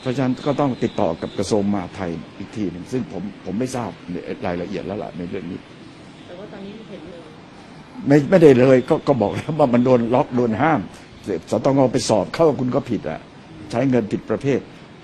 [0.00, 3.90] เพราะฉะนั้นก็ต้องติดต่อกับกระทรวงมหาดไทยอีกทีหนึ่งซึ่งผมผมไม่ทราบ
[4.46, 5.58] รายละเอียดแล้วล่ะในเรื่องนี้
[6.26, 7.20] แต่ว่าตอนนี้เห็นเลย
[8.08, 10.80] ไม่ไม่ได้เลยก็ก็บอกแล้วว่ามันโดนล็อกโดนห้าม
[11.50, 13.20] สตงไปสอบเข้าคุณก็ผิดอะ
[13.70, 14.60] ใช้เงินผิดประเภท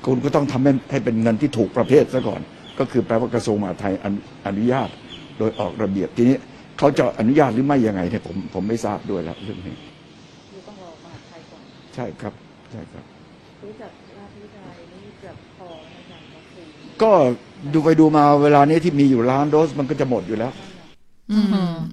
[0.06, 2.40] คุณก็ต้องทำให้ให้เป็นเงินที่ถูกประเภทซะก่อน
[2.78, 4.88] ก็คือแปลว่ากระทรวงมหาดไทยอนุอนุญาต
[5.38, 6.36] โดยออกระเบียบทีนี้
[6.78, 9.76] เขาจะอนุญาตหรือไม่ยังไงเนี่ยผมผมไม่ทราบด้วยละเรื่องนี้
[10.50, 11.62] คือต้องรอมหาไทยก่อน
[11.94, 12.34] ใช่ครับ
[12.72, 13.04] ใช่ครับ
[13.64, 16.66] รู้จักราชวิทยาลัยนี่จะพอในการวัคซีน
[17.02, 17.12] ก็
[17.72, 20.71] ดูไปดูมาเวลานี้ที่มีอยู่ล้านโดสมันก็จะหมดอยู่แล้วอืม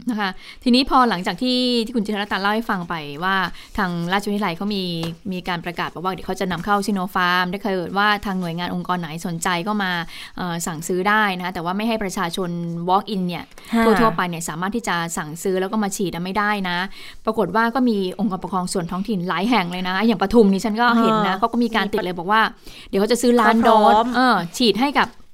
[0.10, 0.30] นะคะ
[0.64, 3.36] ทีนี้พอหลังจากที่ที่คุณจิรตาเล่าให้ฟังไปว่า
[3.78, 4.84] ทางราชวิทยาลัยเขามี
[5.32, 9.92] มีการประกาศบอกว่าเดี๋ยวเขาจะนำเข้าซิโนฟาร์มได้เคยว่าทางหน่วยงานองค์กรไหนสนใจก็มา
[10.38, 12.50] เอ่อสั่งซื้อได้นะคะแต่ว่าไม่ให้ประชาชน
[12.90, 13.44] walk in เนี่ย
[13.84, 16.78] ทั่วๆไปเนี่ยสามารถที่จะสั่งซื้อแล้วก็มาฉีดไม่ได้นะ
[17.26, 22.42] ปรากฏว่าก็มีองค์กรปกครองส่วนท้องถิ่นหลายแห่งเลยนะ อย่างปทุมนี่ฉันก็เห็นนะอ่าเขาก็มีการติดเลยบอกว่า
[22.90, 25.28] เดี๋ยวเขาจะซื้อล้านเขาพโดร้อสมเออฉีดให้กับเอ่อ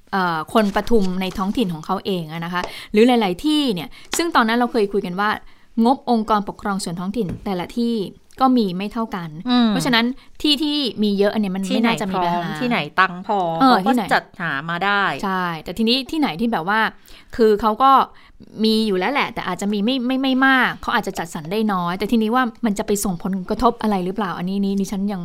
[0.53, 5.29] คนปทุมในท้องถิ่นของเขาเองอะนะคะ หรือหลาย ๆ ที่เนี่ย ซึ่งตอนนั้นเราเคยคุยกันว่า
[5.85, 7.95] งบองค์กรปกครองส่วนท้องถิ่นแต่ละที่
[8.41, 10.05] ก็มีไม่เท่ากันอืมเพราะฉะนั้น
[10.41, 16.79] ที่ที่มีเยอะอันเนี้ยมันที่ไม่ไหนน่าจะพมีร้ปัญอมหาที่ไหนตังค์พอเออเขาที่ก็ไหนจัดหามาได้ ใช่ แต่ทีนี้ที่ไหนที่แบบว่า
[17.35, 17.91] คือเขาก็
[18.63, 25.21] มีอยู่แล้วแหละ แต่อาจจะมีไม่ไม่ไม่มาก เขาอาจจะจัดสรรได้น้อย แต่ทีนี้ว่ามันจะไปส่งผลกระทบอะไรหรือเปล่า อันนี้นี้ดิฉันยัง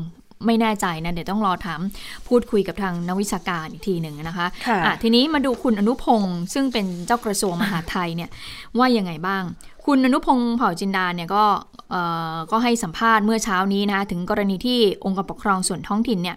[0.46, 1.81] ไม่แน่ใจนะเดี๋ยวต้องรอถาม
[2.29, 8.31] พูดคุยกับทางนักวิชาการอีกทีหนึ่งนะคะค่ะอะทีนี้มาดูคุณอนุพงศ์ซึ่งเป็นเจ้ากระทรวงมหาดไทยเนี่ย
[8.79, 9.42] ว่ายังไงบ้าง
[9.87, 11.44] คุณอนุพงศ์เผ่าจินดาเนี่ยก็
[11.90, 12.03] เอ่
[12.35, 16.37] อก็ให้สัมภาษณ์เมื่อเช้านี้นะคะถึงกรณีที่องค์กรปกครองส่วนท้องถิ่นเนี่ย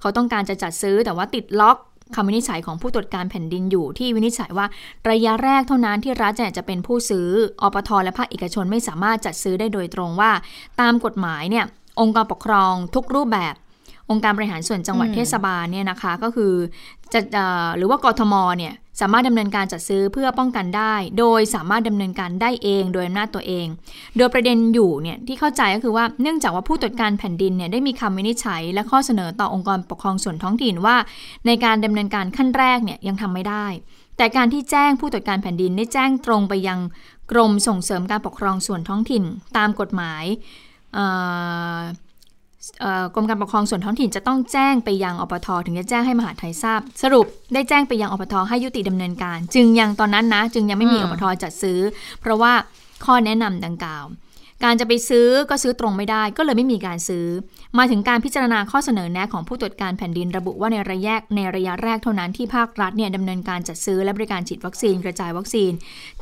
[0.00, 1.78] เขาต้องการจะจัดซื้อแต่ว่าติดล็อก
[2.14, 4.66] คำวินิจฉัยของผู้ตรวจการแผ่นดินอยู่ที่วินิจฉัยว่า
[5.10, 7.28] ระยะแรกเท่านั้นที่รัฐเนี่ยจะเป็นผู้ซื้อ
[7.62, 10.30] อปทและภาคเอกชนไม่สามารถจัดซื้อได้โดยตรงว่า
[10.80, 11.64] ตามกฎหมายเนี่ย
[12.00, 13.54] องค์กรปกครองทุกรูปแบบ
[14.10, 16.52] องค์การบริหารส่วนจังหวัดอืมเทศบาลเนี่ยนะคะก็คือ
[17.12, 23.66] จะเอ่อหรือว่ากทมเนี่ยสามารถดำเนินการจัดซื้อเพื่อป้องกันได้ โดยสามารถดำเนินการได้เองโดยอำนาจตัวเอง
[24.16, 30.96] โดยประเด็นอยู่เนี่ยที่เข้าใจก็คือว่าเนื่องจากว่าผู้ตรวจการแผ่นดินเนี่ยได้มีคำวินิจฉัย และข้อเสนอต่อองค์กรปกครองส่วนท้องถิ่นว่า
[31.46, 33.66] ในการดำเนินการขั้นแรกเนี่ยยังทำไม่ได้
[34.16, 36.78] แต่การที่แจ้งผู้ตรวจการแผ่นดินได้แจ้งตรงไปยัง
[37.32, 39.24] กรมส่งเสริมการปกครองส่วนท้องถิ่น
[39.56, 40.71] ตามกฎหมายเอ่อเอ่อ
[43.14, 51.78] กรมการปกครองส่วนท้องถิ่นจะต้องแจ้งไปยังอปทถึงจะแจ้งให้มหาไทยทราบ สรุปได้แจ้งไปยังอปทให้ยุติดำเนินการ จึงยังตอนนั้นนะ จึงยังไม่มีอปทจัดซื้อ
[52.20, 52.52] เพราะว่า
[53.04, 54.04] ข้อแนะนำดังกล่าว
[54.64, 57.26] การจะไปซื้อก็ซื้อตรงไม่ได้ ก็เลยไม่มีการซื้อ
[57.78, 65.72] มาถึงการพิจารณาข้อเสนอแนะของผู้ตรวจการแผ่นดินระบุว่าในระยะในระยะแรกเท่านั้นที่ภาครัฐเนี่ยดำเนินการจัดซื้อและบริการฉีดวัคซีนกระจายวัคซีน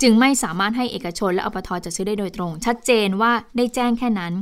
[0.03, 4.33] จึงไม่สามารถให้เอกชนและอปทจัดซื้อได้โดยตรง ชัดเจนว่าได้แจ้งแค่นั้น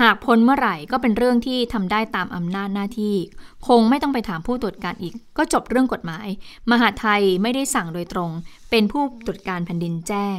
[0.00, 3.16] หากพ้นเมื่อไหร่ก็เป็นเรื่องที่ทำได้ตามอำนาจหน้าที่
[3.68, 6.26] คงไม่ต้องไปถามผู้ตรวจการอีก ก็จบเรื่องกฎหมาย
[6.70, 8.30] มหาไทยไม่ได้สั่งโดยตรง
[8.70, 10.38] เป็นผู้ตรวจการแผ่นดินแจ้ง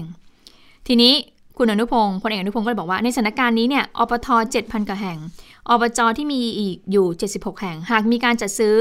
[0.87, 1.13] ทีนี้
[1.57, 4.27] คุณอนุพงศ์พลเอกอนุพงศ์ก็เลยบอกว่าในสถานการณ์นี้เนี่ยอปท
[4.61, 5.17] 7,000กว่าแห่ง
[5.69, 8.77] อบจที่มีอีกอยู่ 76 แห่ง หากมีการจัดซื้อ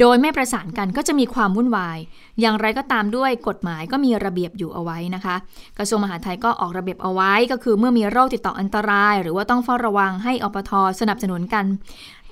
[0.00, 1.98] โดยไม่ประสานกันก็จะมีความวุ่นวาย
[2.40, 5.36] อย่างไรก็ตามด้วยกฎหมายก็มีระเบียบอยู่เอาไว้นะคะ
[5.78, 11.66] กระทรวงมหาดไทยก็ออกระเบียบเอาไว้ก็คือเมื่อมีโรคติดต่ออันตราย หรือว่าต้องเฝ้าระวังให้อปทสนับสนุนการ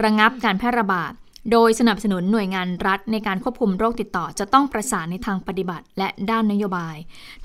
[0.04, 1.12] ระงับการแพร่ระบาด
[1.52, 6.96] โดยสนับสนุนหน่วยงานรัฐในการควบคุมโรคติดต่อ จะต้องประสานในทางปฏิบัติ และด้านนโยบาย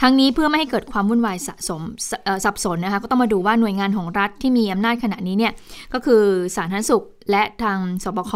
[0.01, 2.12] ทั้งนี้เพื่อไม่ให้เกิดความวุ่นวายสะสมส,
[2.45, 5.53] สับสนนะคะก็ต้องมาดูว่าหน่วยงานของรัฐที่มีอำนาจขณะนี้เนี่ย
[5.93, 6.21] ก็คือ
[6.55, 8.33] สาธารณสุขและทางสบค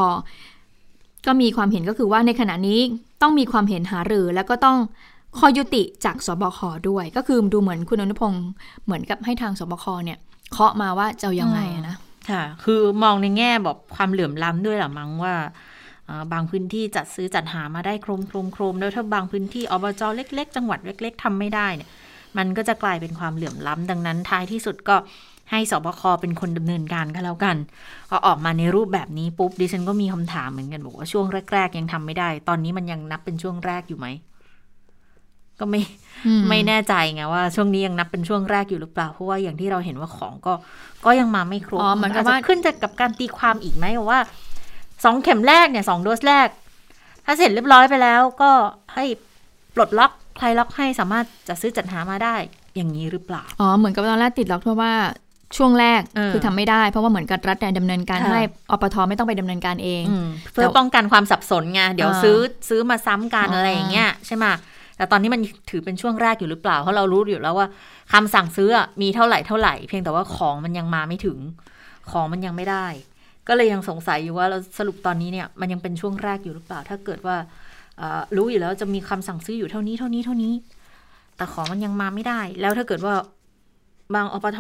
[1.28, 2.80] ก็มีความเห็นก็คือว่าในขณะนี้
[3.22, 4.78] ต้องมีความเห็นหารือแล้วก็ต้อง
[5.40, 8.46] ข้อยุติจากสบคด้วย ก็คือดูเหมือนคุณอนุพงศ์
[8.86, 10.18] เหมือนกับให้ทางสบคเนี่ย
[10.52, 11.96] เคาะมาว่าจะยังไงนะ
[12.30, 15.36] ค่ะ คือมองในแง่แบบความเหลื่อมล้ำด้วยหรอมั้งว่า
[16.32, 21.90] บางพื้นที่จัดซื้อจัดหามาได้โครมโครมโครมแล้วถ้าบางพื้นที่อบจเล็ก ๆ จังหวัดเล็ก ๆทำไม่ได้เนี่ย
[22.38, 24.96] มันก็จะกลายเป็นความเหลื่อมล้ำดังนั้นท้ายที่สุดก็
[25.52, 27.58] ให้สบคเป็นคนดำเนินการก็แล้วกัน
[28.10, 34.08] พอออกมาในรูปแบบนี้ปุ๊บดิฉันก็มีคำถามเหมือนกันบอกว่าช่วงแรก ๆ ยังทำไม่ได้ ตอนนี้มันยังนับเป็นช่วงแรกอยู่ไหม
[35.60, 35.82] ก็ไม่
[36.28, 40.54] อืมไม่แน่ใจไงว่า ช่วงนี้ยังนับเป็นช่วงแรกอยู่หรือเปล่า เพราะว่าอย่างที่เราเห็นว่าของก็
[41.06, 44.20] ก็ยังมาไม่ครบอ๋อเหมือนกับว่าจจะขึ้นจากกับการตีความอีกไหมว่า
[45.04, 46.48] สองเข็มแรกเนี่ยสองโดสแรก
[47.26, 48.52] ถ้าเสร็จเรียบร้อยไปแล้ว ก็
[48.96, 49.06] ให้
[49.76, 52.36] ปลดล็อกคลายล็อกให้สามารถจัดซื้อจัดหามาได้
[52.76, 54.94] อย่างนี้หรือเปล่าอ๋อเหมือนกับตอนแรกติดล็อกเพราะว่า
[55.58, 62.38] ช่วงแรกเออคือทำไม่ได้เพราะว่าเหมือนกับรัฐเนี่ยดำเนินการค่ะให้อปทไม่ต้องไปดำเนินการเองอืมเพื่อป้องกันความสับสนไงเดี๋ยวอ่าซื้อ
[62.70, 64.46] ซื้อมาซ้ำกันอ่าอะไรอย่างเงี้ยใช่ไหม
[65.04, 67.68] แต่ตอนนี้มันถือเป็นช่วงแรกอยู่หรือเปล่า เพราะเรารู้อยู่แล้วว่า
[68.14, 68.70] คำสั่งซื้อ
[69.02, 71.40] มีเท่าไหร่เท่าไหร่ เพียงแต่ว่าของมันยังมาไม่ถึง
[72.12, 72.86] ของมันยังไม่ได้
[73.48, 77.36] ก็เลยยังสงสัยอยู่ว่าเราสรุปตอนนี้เนี่ยมันยังเป็นช่วงแรกอยู่หรือเปล่า ถ้าเกิดว่า
[78.38, 80.54] รู้อยู่แล้วจะมีคำสั่งซื้ออยู่เท่านี้เท่านี้เท่านี้
[81.38, 83.14] แต่ของมันยังมาไม่ได้ แล้วถ้าเกิดว่า
[84.16, 84.60] บางอปท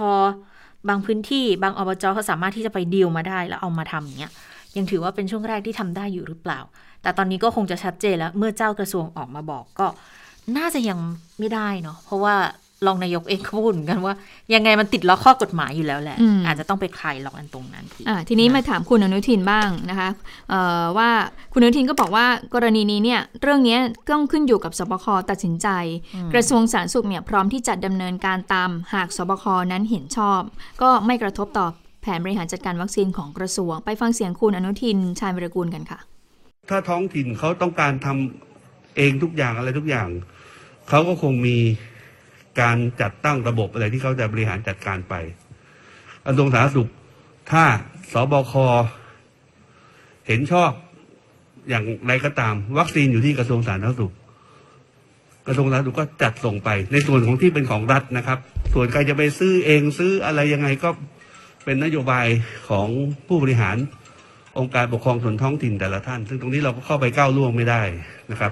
[0.89, 4.31] บางพื้นที่บางอบจเขาสามารถที่จะไปดีลมาได้แล้วเอามาทำอย่างเงี้ย
[4.77, 6.59] ยังถือว่าเป็นช่วงแรกที่ทำได้อยู่หรือเปล่า
[7.01, 9.87] แต่ตอนนี้ก็คงจะชัดเจนแล้ว เมื่อเจ้ากระทรวงออกมาบอกก็
[10.57, 10.99] น่าจะยัง
[11.39, 12.35] ไม่ได้เนาะเพราะว่า
[12.87, 14.13] รองนายกเองก็พูดเหมือนกันว่า
[14.53, 20.09] ยังไงมันติดล็อกข้อกฎหมายอยู่แล้วแหละอืมอาจจะต้องไปคลายล็อกอันตรงนั้นทีอ่าทีนี้มาถามคุณอนุทินบ้างนะคะ
[20.49, 21.09] เอ่อว่า
[21.53, 23.79] คุณอนุทินก็บอกว่ากรณีนี้เนี่ยเรื่องเนี้ย
[24.11, 25.67] ต้องขึ้นอยู่กับสบคตัดสินใจ
[26.33, 30.41] กระทรวงสาธารณสุขเนี่ยพร้อมที่จะดำเนินการตามหากสบคนั้นเห็นชอบ
[30.81, 31.67] ก็ไม่กระทบต่อ
[32.01, 35.99] แผนบริหารจัดการวัคซีนของกระทรวง ไปฟังเสียงคุณอนุทินชาญวิรกูลกันค่ะ
[36.69, 40.07] ถ้าท้องถิ่นเขาต้องการทำเองทุกอย่างอะไรทุกอย่าง
[40.89, 41.57] เขาก็คงมี
[42.61, 45.15] การจัดตั้งระบบอะไรที่เขาจะบริหารจัดการไป
[46.25, 46.89] กระทรวงสาธารณสุข
[47.51, 47.63] ถ้า
[48.13, 48.53] สบค
[50.27, 50.71] เห็นชอบ
[51.69, 54.13] อย่างไรก็ตาม วัคซีนอยู่ที่กระทรวงสาธารณสุข
[55.47, 58.39] กระทรวงสาธารณสุขก็จัดส่งไป ในส่วนของที่เป็นของรัฐนะครับ
[58.73, 60.89] ส่วนใครจะไปซื้อเองซื้ออะไรยังไงก็
[61.65, 62.27] เป็นนโยบาย
[62.69, 62.87] ของ
[63.27, 63.77] ผู้บริหาร
[64.57, 67.81] องค์การปกครองส่วนท้องถิ่นแต่ละท่าน ซึ่งตรงนี้เราก็เข้าไปก้าวล่วงไม่ได้
[68.31, 68.51] นะครับ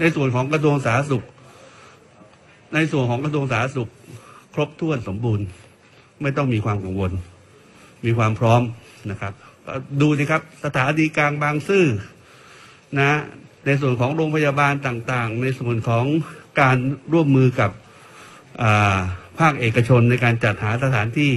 [0.00, 1.24] ในส่วนของกระทรวงสาธารณสุข
[2.74, 3.90] ในส่วนของกระทรวงสาธารณสุข
[4.54, 5.46] ครบถ้วนสมบูรณ์
[6.22, 7.12] ไม่ต้องมีความกังวล
[8.04, 8.62] มีความพร้อม
[9.10, 9.32] นะครับ
[10.00, 11.86] ดูสิครับสถานีกลางบางซื่อ
[12.98, 13.12] นะ
[13.66, 16.04] ในส่วนของโรงพยาบาลต่างๆ ในส่วนของ
[16.60, 16.76] การ
[17.12, 18.98] ร่วมมือกับา
[19.38, 21.30] ภาคเอกชนในการจัดหาสถานที่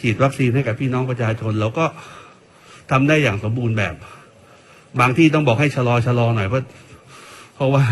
[0.00, 1.86] ฉีดวัคซีนให้กับพี่น้องประชาชนเราก็
[2.90, 3.94] ทำได้อย่างสมบูรณ์แบบ
[5.00, 6.64] บางที่ต้องบอกให้ชะลอชะลอหน่อยเพราะ
[7.54, 7.84] เพราะว่า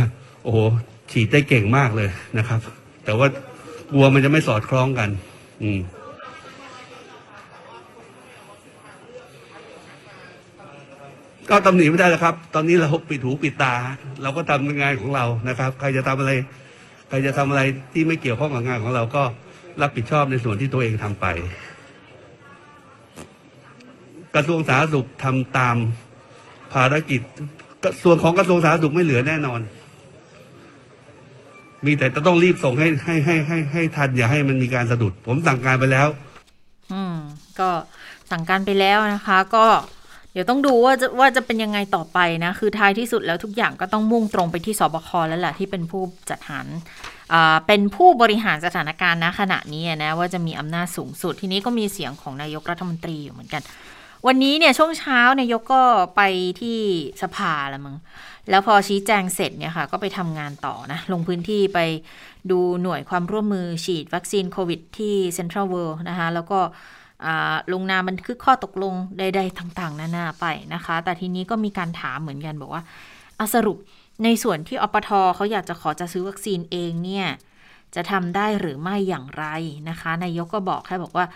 [0.43, 0.59] โอ้โห
[1.11, 2.61] ฉีดได้เก่งมากเลยนะครับ
[3.05, 3.27] แต่ว่า
[3.93, 5.09] กลัวมันจะไม่สอดคล้องกัน
[5.63, 5.81] อืม
[11.51, 13.75] ก็ตำหนิไม่ได้แล้วครับ ตอนนี้เราปิดหูปิดตา
[14.23, 16.33] เราก็ทำงานของเรานะครับ ใครจะทำอะไร
[17.09, 19.23] ใครจะทำอะไรที่ไม่เกี่ยวข้องกับงานของเราก็
[19.83, 21.27] รับผิดชอบในส่วนที่ตัวเองทำไป
[24.35, 25.77] กระทรวงสาธารณสุขทำตาม
[26.73, 27.21] ภารกิจ
[28.03, 29.61] ส่วนของกระทรวงสาธารณสุขไม่เหลือแน่นอน
[31.87, 36.09] มีแต่จะต้องรีบส่งให้ให้ให้ให้ให้ทันอย่าให้มันมีการสะดุด ผมสั่งการไปแล้ว
[36.93, 37.17] อืม
[37.59, 37.69] ก็
[38.31, 39.67] สั่งการไปแล้วนะคะ ก็
[40.33, 46.67] เดี๋ยวต้องดูว่าจะว่าจะเป็นยังไงต่อไปนะ คือท้ายที่สุดแล้วทุกอย่างก็ต้องมุ่งตรงไปที่สบคแล้วแหละที่เป็นผู้จัดหาร
[47.33, 53.63] อ่าเป็นผู้บริหารสถานการณ์ณขณะนี้นะว่าจะมีอำนาจสูงสุด ทีนี้ก็มีเสียงของนายกรัฐมนตรีอยู่เหมือนกัน
[54.27, 55.83] วันนี้เนี่ยช่วงเช้านายกก็
[56.17, 56.23] ไป
[56.61, 56.79] ที่
[57.23, 57.97] สภาละมึง
[58.51, 61.79] แล้วพอชี้แจงเสร็จเนี่ยค่ะ ก็ไปทำงานต่อนะ ลงพื้นที่ไป
[62.51, 66.59] ดูหน่วยความร่วมมือฉีดวัคซีนโควิดที่เซ็นทรัลเวิลด์นะคะ แล้วก็
[67.73, 72.83] ลงนามบันทึกข้อตกลงใดๆต่างๆ นานาไปนะคะ แต่ทีนี้ก็มีการถามเหมือนกันบอกว่า
[73.39, 73.77] อาสรุป
[74.25, 77.27] ในส่วนที่อปทเขาอยากจะขอจะซื้อวัคซีนเองเนี่ย
[77.95, 79.45] จะทำได้หรือไม่อย่างไร
[79.89, 81.27] นะคะ นายกก็บอกแค่บอกว่า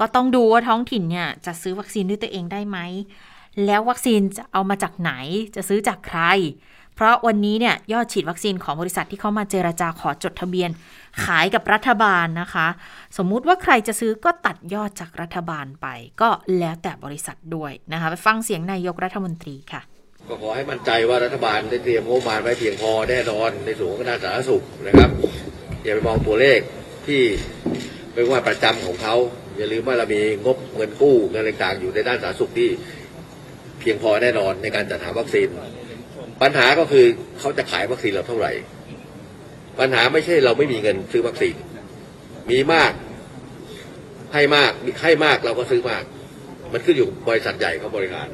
[0.00, 2.78] ก็ต้องดูว่าท้องถิ่นเนี่ยจะซื้อวัคซีนด้วยตัวเองได้ไหม
[3.66, 5.12] แล้ววัคซีนจะเอามาจากไหน
[5.56, 6.20] จะซื้อจากใคร
[6.96, 10.70] เพราะวันนี้เนี่ยยอดฉีดวัคซีนของบริษัทที่เข้ามาเจราจาขอจดทะเบียน
[11.24, 12.66] ขายกับรัฐบาลนะคะ
[13.16, 15.86] สมมุติว่าใครจะซื้อก็ตัดยอดจากรัฐบาลไป
[16.20, 16.28] ก็
[16.58, 19.82] แล้วแต่บริษัทด้วยนะคะไปฟังเสียงนายกรัฐมนตรีค่ะ
[20.28, 25.10] ก็ขอให้มั่นใจว่ารัฐบาลได้เตรียมงบประมาณไว้เพียงพอแน่นอนในส่วนของด้านสาธารณสุขนะครับ
[25.82, 26.60] อย่าไปมองตัวเลข
[27.06, 27.22] ที่
[28.12, 29.14] เป็นว่าประจำของเขา
[29.58, 32.68] อย่าลืมว่าเรามีงบเงินกู้เงินต่างๆอยู่ในด้านสาธารณสุขที่
[33.80, 35.48] เพียงพอแน่นอนในการจัดหาวัคซีน
[36.42, 37.04] ปัญหาก็คือ
[37.38, 38.52] เขาจะขายวัคซีนเราเท่าไหร่
[39.80, 41.54] ปัญหาไม่ใช่เราไม่มีเงินซื้อวัคซีน
[42.50, 42.92] มีมาก
[44.34, 46.04] ให้มากให้มากเราก็ซื้อมาก
[46.72, 48.28] มันขึ้นอยู่บริษัทใหญ่เขาบริหาร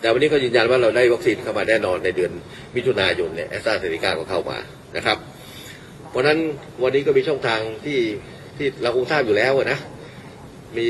[0.00, 2.32] แต่วันนี้ก็ยืนยันว่าเราได้วัคซีนเข้ามาแน่นอนในเดือน
[2.76, 4.58] มิถุนายนเนี่ยแอสตราเซเนกาก็เข้ามา
[4.96, 5.18] นะครับ
[6.10, 6.38] เพราะนั้น
[6.82, 7.98] วันนี้ก็มีช่องทางที่
[8.56, 9.78] ที่เราคงทราบอยู่แล้วนะ
[10.78, 10.88] มี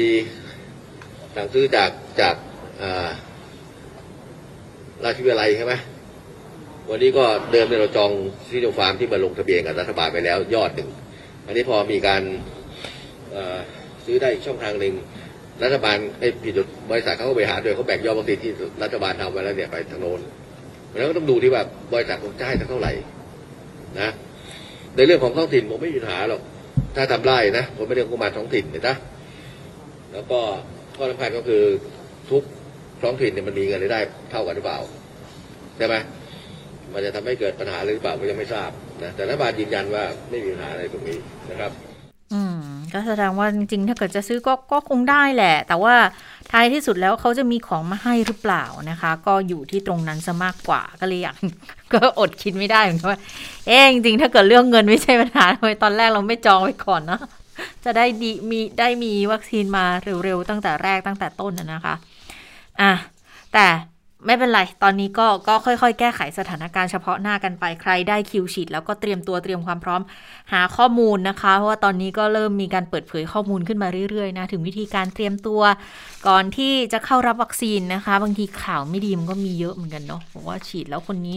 [1.34, 2.34] สั่งซื้อจากจาก
[5.04, 5.74] ราชวิทยาลัยใช่ไหม
[6.90, 8.10] วันนี้ก็เดิมเนี่ยเราจอง
[8.48, 10.90] ซิโนฟาร์มที่มาลงทะเบียนกับรัฐบาลไปแล้วยอดหนึ่ง
[11.46, 12.22] อันนี้พอมีการ
[14.04, 14.94] ซื้อได้อีกช่องทางหนึ่ง
[15.62, 16.54] รัฐบาลไอ้ผิด
[16.90, 20.20] บริษัทเขาก็บริหาโดยเขาแบ่งยอดวัคซีนที่รัฐบาลทำไว้แล้วเนี่ยไปทางโน้น
[20.86, 21.62] เพราะฉะนั้นก็ต้องดูที่ว่า
[21.92, 22.92] บริษัทคงจะให้เท่าไหร่
[24.00, 24.10] นะ
[24.96, 26.40] ในเรื่องของท้องถิ่นผมไม่มีปัญหาหรอก
[26.96, 28.96] ถ้าทำได้นะผมไม่เรื่องงบประมาท้องถิ่นเห็นนะ
[30.16, 30.40] แล้วก็
[30.96, 31.62] ข้อสำคัญก็คือ
[32.30, 32.42] ทุก
[33.02, 34.00] ท้องถิ่นเนี่ยมันมีเงินรายได้
[34.30, 34.78] เท่ากันหรือเปล่า
[35.76, 35.94] ใช่ไหม
[36.92, 38.70] มันจะทำให้เกิดปัญหาหรือเปล่าก็ยังไม่ทราบ
[39.02, 41.18] นะแต่รัฐบาลยืนยันว่าไม่มีปัญหาอะไรตรงนี้
[41.50, 41.72] นะครับ
[42.32, 42.58] อืม
[42.92, 45.94] ก็แสดงว่าจริงๆ ถ้าเกิดจะซื้อก็ก็คงได้แหละ แต่ว่า
[46.50, 51.36] ท้ายที่สุดแล้วเขาจะมีของมาให้หรือเปล่านะคะ ก็อยู่ที่ตรงนั้นซะมากกว่าก็เลยอยาก
[51.92, 53.20] ก็อดคิดไม่ได้เหมือนกันว่า
[53.66, 57.20] เอ๊จริงๆถ้าเกิดเรื่องเงินไม่ใช่ปัญหาทำไมตอนแรกเราไม่จองไว้ก่อนเนาะ
[57.84, 59.84] จะได้ดีมีได้มีวัคซีนมา
[60.24, 61.94] เร็วๆ ตั้งแต่แรกตั้งแต่ต้นนะคะ
[62.80, 62.92] อะ
[63.54, 63.66] แต่
[64.26, 70.02] ไม่เป็นไร ตอนนี้ก็ก็ค่อยๆ แก้ไขสถานการณ์เฉพาะหน้ากันไป ใครได้คิวฉีดแล้วก็เตรียมตัวเตรียมความพร้อม
[70.52, 75.60] หาข้อมูลนะคะ เพราะว่าตอนนี้ก็เริ่มมีการเปิดเผยข้อมูลขึ้นมาเรื่อยๆนะ ถึงวิธีการเตรียมตัว
[76.28, 81.36] ก่อนที่จะเข้ารับวัคซีนนะคะ บางทีข่าวไม่ดีมันก็มีเยอะเหมือนกันเนาะบอกว่าฉีดแล้วคนนี้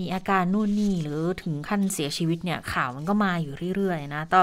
[0.00, 4.40] มีอาการนู่นนี่หรือถึงขั้นเสียชีวิตเนี่ยข่าวมันก็มาอยู่เรื่อยๆนะก็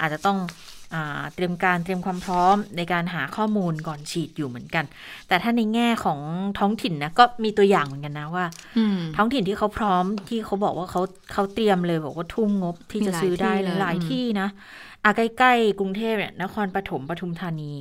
[0.00, 0.38] อาจจะต้อง
[0.94, 4.84] อาเตรียมการเตรียมความพร้อมในการหาข้อมูลก่อนฉีดอยู่เหมือนกัน
[5.28, 6.20] แต่ถ้าในแง่ของ
[6.58, 8.46] ท้องถิ่นนะก็มีตัวอย่างเหมือนกันนะว่า
[8.78, 14.48] อืมท้องถิ่นที่เขาพร้อมที่เขาบอกว่าเขาเขาเตรียมเลยบอกว่าทุ่มงบที่จะซื้อได้มีหลายที่เลยหลายอืมที่นะ
[15.04, 17.72] อะใกล้ๆกรุงเทพเนี่ยนครปฐมปทุมธานี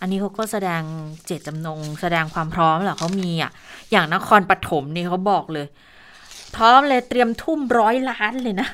[0.00, 0.82] อันนี้เขาก็แสดง
[1.26, 3.50] เจตจำนง แสดงความพร้อมแหละเขามีอะ
[3.90, 5.66] อย่างนครปฐมนี่เขาบอกเลย
[6.56, 8.68] พร้อมเลยเตรียมทุ่มร้อยล้านเลยนะ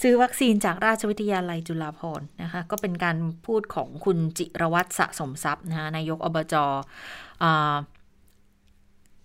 [0.00, 6.64] ซื้อวัคซีนจากราชวิทยาลัยจุฬาภรณ์นะคะ ก็เป็นการพูดของคุณจิรวัตรสะสมทรัพย์นะคะนายกอบจอ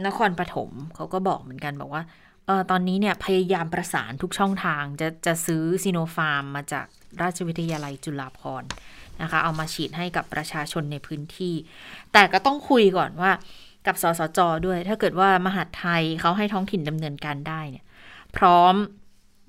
[0.06, 2.04] นครปฐมเขาก็บอกเหมือนกันบอกว่า
[2.50, 6.86] ออตอนนี้เนี่ยพยายามประสานทุกช่องทางจะจะซื้อซีโนฟาร์มมาจาก
[7.22, 8.70] ราชวิทยาลัยจุฬาภรณ์
[9.22, 11.56] นะคะ เอามาฉีดให้กับประชาชนในพื้นที่
[12.14, 13.32] แต่ก็ต้องคุยก่อนว่า
[13.88, 17.86] กับสสจด้วย ถ้าเกิดว่ามหาดไทยเขาให้ท้องถิ่นดำเนินการได้เนี่ย
[18.38, 18.76] พร้อม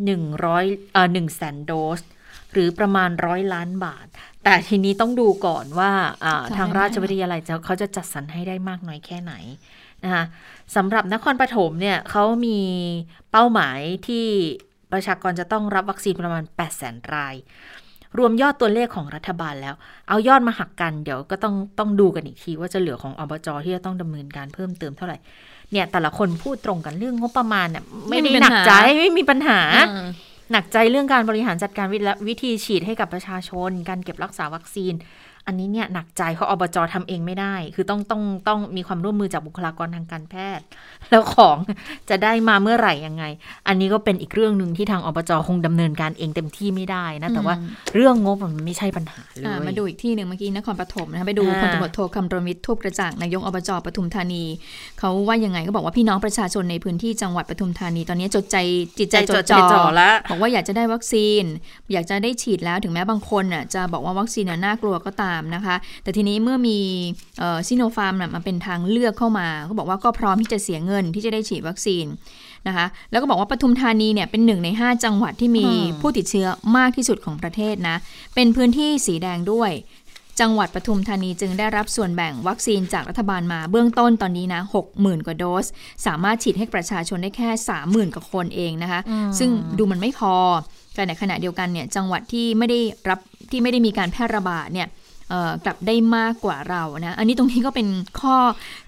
[0.08, 2.00] 100เอ่อ1แสนโดส
[2.52, 4.06] หรือประมาณร้อยล้านบาท
[4.44, 5.90] แต่ทีนี้ต้องดูก่อนว่า
[6.24, 9.34] อ่าจะทางได้ไหมราชวิทยาลัยจะเขาจะจัดสรรให้ได้มากน้อยแค่ไหน
[10.04, 10.24] นะคะ
[10.76, 12.60] สำหรับนครปฐมเนี่ยเขามี
[13.30, 14.26] เป้าหมายที่
[14.92, 17.34] ประชากรจะต้องรับวัคซีนประมาณ 8 0 0 0 0 0 ราย
[18.18, 19.74] รวมยอดตัวเลขของรัฐบาลแล้ว
[20.08, 25.18] เอายอดมาหักกัน เดี๋ยวก็ต้องต้องดูกันอีกทีว่าจะเหลือของอบจที่จะต้องดำเนินการเพิ่มเติมเท่าไหร่
[25.74, 29.60] เนี่ยแต่ละคนพูดตรงกันเรื่องงบประมาณเนี่ยไม่ได้ไม่มีหนักปัญหาใจไม่มีปัญหา
[29.90, 30.08] อ่า
[30.52, 34.92] หนักใจเรื่องการบริหารจัดการวิและวิธีฉีดให้กับประชาชน การเก็บรักษาวัคซีน
[35.46, 40.64] อันนี้เนี่ยหนักใจเพราะอบจทำเองไม่ได้ คือต้องต้องต้องมีความร่วมมือจากบุคลากรทางการแพทย์
[41.10, 41.56] แล้วของ
[42.10, 43.24] จะได้มาเมื่อไหร่ยังไง
[43.68, 54.44] อันนี้ก็เป็นอีกเรื่องหนึ่งที่ทางอบจคงดำเนินการเองเต็มที่ไม่ได้นะ แต่ว่าอืมเรื่องงบมันไม่ใช่ปัญหาเลยอ่ามาดูอีกที่หนึ่งเมื่อกี้นครปฐมนะคะไปดูอ่าพลตำรวจโทคำรณวิทย์ทูปกระจ่างนายกอบจปทุมธานี
[54.98, 58.56] เขาว่ายังไงก็บอกว่าพี่น้องประชาชนในพื้นที่จังหวัดปทุมธานี ตอนนี้จดใจ
[58.98, 61.44] จิตใจจดจ่อแล้วบอกว่าอยากจะได้วัคซีน
[61.92, 66.78] อยากจะได้ฉีดแล้วถึงแม้บางคนน่ะจะบอกว่าวัคซีนน่ะน่ากลัวก็ตามนะคะ แต่ทีนี้เมื่อมี
[67.68, 72.06] ซิโนฟาร์มน่ะมาเป็นทางเลือกเข้ามาเขาบอกว่าก็พร้อมที่จะเสียเงินที่จะได้ฉีดวัคซีน
[72.66, 77.96] นะคะแล้วก็บอกว่าปทุมธานีเนี่ยเป็นหนึ่งใน 5 จังหวัดที่มีอืมผู้ติดเชื้อมากที่สุดของประเทศนะ
[78.34, 79.72] เป็นพื้นที่สีแดงด้วย
[80.40, 84.60] จังหวัดปทุมธานีจึงได้รับส่วนแบ่งวัคซีนจากรัฐบาลมาเบื้องต้นตอนนี้นะ
[84.94, 85.66] 60,000 กว่าโดส
[86.06, 87.48] สามารถฉีดให้ประชาชนได้แค่
[87.82, 89.00] 30,000 กว่าคนเองนะคะ
[89.38, 90.34] ซึ่งดูมันไม่พอ
[90.94, 93.18] แต่ในขณะเดียวกันเนี่ยจังหวัดที่ไม่ได้รับ
[93.50, 95.03] ที่ไม่ได้มีการแพร่ระบาดเนี่ยเอ่อ
[95.64, 97.88] กลับได้มากกว่าเรานะ อันนี้ตรงนี้ก็เป็น
[98.20, 98.36] ข้อ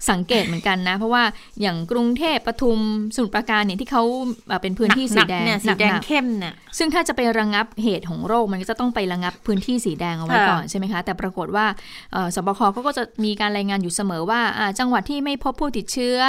[0.09, 1.23] สังเกตเหมือนกันนะ เพราะว่า
[1.61, 2.79] อย่างกรุงเทพปทุม
[3.15, 4.03] สมุทรปราการเนี่ยที่เขา
[4.47, 11.65] เอ่อเป็นพื้นที่สีแดงหนักๆเนี่ยสีแดงหนักๆเข้มเนี่ยซึ่งถ้าจะไประงับเหตุของโรคมันก็จะต้องไประงับพื้นที่สีแดงเอาไว้ค่ะก่อนใช่ไหมคะ แต่ปรากฏว่า
[12.13, 16.19] เอ่อสบคก็จะมีการรายงานอยู่เสมอว่าอ่าจังหวัดที่ไม่พบผู้ติดเชื้อ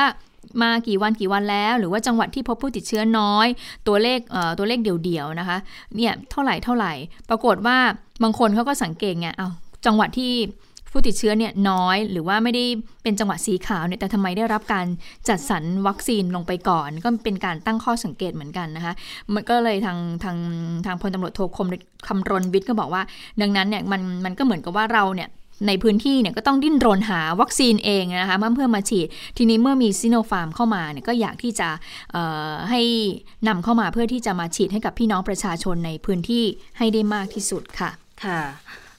[0.62, 3.46] มากี่วันกี่วันแล้ว หรือว่าจังหวัดที่พบผู้ติดเชื้อน้อย
[3.88, 5.58] ตัวเลขเอ่อตัวเลขเดี่ยวๆนะคะ
[5.96, 6.92] เนี่ยเท่าไหร่เท่าไหร่
[7.30, 7.78] ปรากฏว่า
[8.22, 9.48] บางคนเขาก็สังเกตไงเอา
[9.86, 10.32] จังหวัดที่
[10.92, 12.64] ผู้ติดเชื้อเนี่ยน้อยหรือว่าไม่ได้
[13.02, 14.86] เป็นจังหวัดสีขาวเนี่ยแต่ทำไมได้รับการ
[15.28, 18.94] จัดสรรวัคซีนลงไปก่อน ก็เป็นการตั้งข้อสังเกตเหมือนกันนะคะ
[19.34, 20.36] มันก็เลยทางทาง
[20.86, 21.68] ทางพลตำรวจโทคม
[22.08, 23.02] คำรณวิทย์ก็บอกว่า
[23.40, 25.28] ดังนั้นเนี่ยมันมันก็เหมือนกับว่าเราเนี่ย
[25.66, 31.68] ในพื้นที่เนี่ยก็ต้องดิ้นรนหาวัคซีนเองนะคะเมื่อเพื่อมาฉีด ทีนี้เมื่อมีซิโนฟาร์มเข้ามาเนี่ยก็อยากที่จะ
[32.12, 32.80] เอ่อให้
[33.48, 36.44] นำเข้ามาเพื่อที่จะมาฉีดให้กับพี่น้องประชาชนในพื้นที่
[36.78, 37.90] ให้ได้มากที่สุดค่ะ
[38.24, 38.40] ค่ะ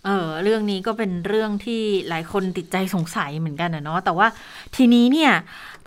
[0.05, 4.27] เออเรื่องนี้ก็เป็นเรื่องที่หลายคนติดใจสงสัยเหมือนกันนะเนาะแต่ว่า
[4.75, 5.31] ทีนี้เนี่ย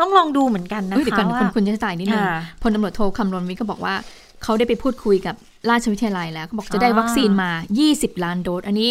[0.00, 3.94] ต้องลองดูเหมือนกันนะเฮ้ยเดี๋ยวก่คะอนว่าคุณคุณจะจ่ายนิดนึงค่ะพลตำรวจโทคำรณวิทย์ก็บอกว่า
[4.42, 5.34] เขาได้ไปพูดคุยกับ
[5.70, 7.50] ราชวิทยาลัยแล้วเขาบอกจะได้อ่าวัคซีนมา
[7.88, 8.90] 20 ล้านโดส อันนี้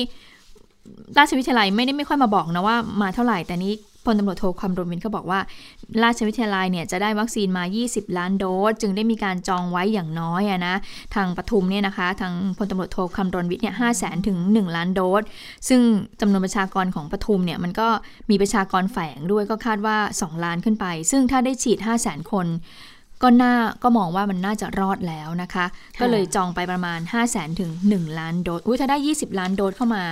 [1.18, 3.74] ราชวิทยาลัยไม่ได้ไม่ค่อยมาบอกนะว่ามาเท่าไหร่แต่นี้
[4.06, 5.40] พลตำรวจโทคำรณวิทย์ก็บอกว่า
[6.04, 10.76] ราชวิทยาลัยเนี่ยจะได้วัคซีนมา 20 ล้านโดส จึงได้มีการจองไว้อย่างน้อยอะนะ
[11.16, 15.24] ทางปทุมเนี่ยนะคะ ทางพลตำรวจโทคำรณวิทย์เนี่ยห้าแสนถึง 1 ล้านโดส
[15.70, 15.82] ซึ่ง
[16.22, 17.88] จำนวนประชากรของปทุมเนี่ยมันก็
[18.30, 22.48] มีประชากรแฝงด้วยก็คาดว่า 2 ล้านขึ้นไป ซึ่งถ้าได้ฉีด 5 0 0แสนคน
[23.24, 25.66] ก็น่าก็มองว่ามันน่าจะรอดแล้วนะคะ
[26.00, 30.04] ก็เลยจองไปประมาณ 5 0 0แสนถึง 1 ล้านโดส อุ้ยถ้าได้ 20 ล้านโดสเข้ามา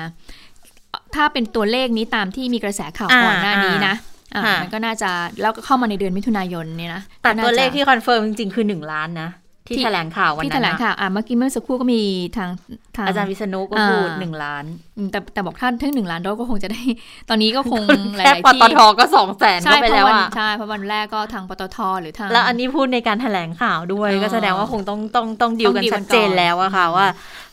[1.16, 3.96] ถ้าเป็นตัวเลขนี้ตามที่มีกระแสข่าวอ่าก่อนหน้านี้นะ
[4.36, 5.10] อะค่ะมันก็น่าจะ
[5.42, 9.30] แล้วก็เข้ามาในเดือนมิถุนายนเนี่ยนะแต่ก็น่าตัวเลขจะที่คอนเฟิร์มจริงๆ คือ 1 ล้านนะ
[9.70, 12.02] ที่ที่แถลงข่าววันที่นั้แถนลงนะข่าวอะเมื่อกี้เมื่อสักครู่ก็มี
[12.38, 12.50] ทาง
[12.96, 14.66] ทางอาจารย์วิษณุก็อ่าพูด1ล้าน
[14.98, 16.82] อืมแต่แต่บอกถ้าถึงหนึ่งล้านโดสก็คงจะได้
[17.30, 17.82] ตอนนี้ก็คง
[18.16, 27.08] หลาแค่ยปๆที่ตทก็สองแสนใช่ก็ไปเพแล้วราะวันอะใช่เพราะวันแรกก็ทางปตทหรือทางแล้วอันนี้พูดในการแถลงข่าวด้วยอ๋อก็แสดงว่าคงต้องต้องต้องดีลกันต้องดีลกัชันดเจนก่อนแล้วอะค่ะว่า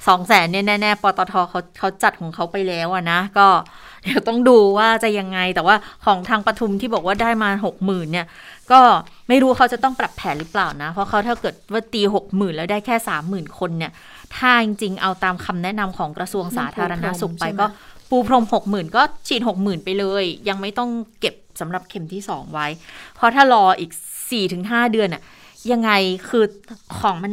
[0.09, 3.49] สองแสนเนี่ยแน่ๆปตทเขาเขาจัดของเขาไปแล้วอะนะก็
[4.05, 5.77] เดี๋ยวต้องดูว่าจะยังไงแต่ว่า
[6.07, 8.27] ของทางปทุมที่บอกว่าได้มาหกหมื่นเนี่ย
[8.73, 8.81] ก็
[9.29, 13.93] ไม่รู้เขาจะต้องปรับแผนหรือเปล่านะ เพราะเขาถ้าเกิดว่าตีหกหมื่นแล้วได้แค่สามหมื่นคนเนี่ย
[14.37, 17.67] ถ้าจริงๆเอาตามคำแนะนำของกระทรวงสาธารณสุขไปใช่ไหมก็
[18.11, 22.67] ปูพรมหกหมื่นก็ฉีดหกหมื่นไปเลย ยังไม่ต้องเก็บสำหรับเข็มที่สองไว้
[23.15, 23.91] เพราะถ้ารออีก
[24.31, 25.23] สี่ถึงห้าเดือนอะ
[25.73, 25.91] ยังไง
[26.29, 26.45] คือ
[26.99, 27.33] ของมัน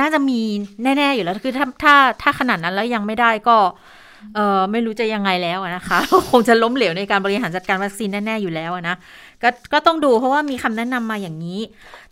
[0.00, 0.40] น่าจะมี
[0.82, 3.56] แน่ ๆ อยู่แล้วคือถ้าถ้าถ้าขนาดนั้นแล้วยังไม่ได้ก็
[4.34, 5.98] เออไม่รู้จะยังไงแล้วอะนะคะ
[6.30, 8.96] คงจะล้มเหลวในการบริหารจัดการวัคซีนแน่ ๆ อยู่แล้วอะนะ
[9.42, 11.60] ก็ก็ต้องดูเพราะว่ามีคำแนะนำมาอย่างนี้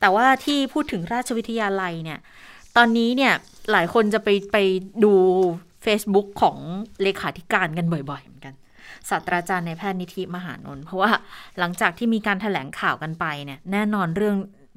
[0.00, 2.18] แต่ว่าที่พูดถึงราชวิทยาลัยเนี่ย
[2.76, 3.32] ตอนนี้เนี่ย
[3.72, 4.56] หลายคนจะไปไป
[5.04, 5.12] ดู
[5.84, 6.56] Facebook ของ
[7.02, 8.54] เลขาธิการกันบ่อยๆเหมือนกัน
[9.08, 11.10] ศาสตราจารย์ในแพทย์นิธิมหานนท์เพราะว่า
[11.58, 14.37] หลังจากที่มีการถแถลงข่าวกันไปเนี่ยแน่นอนเรื่อง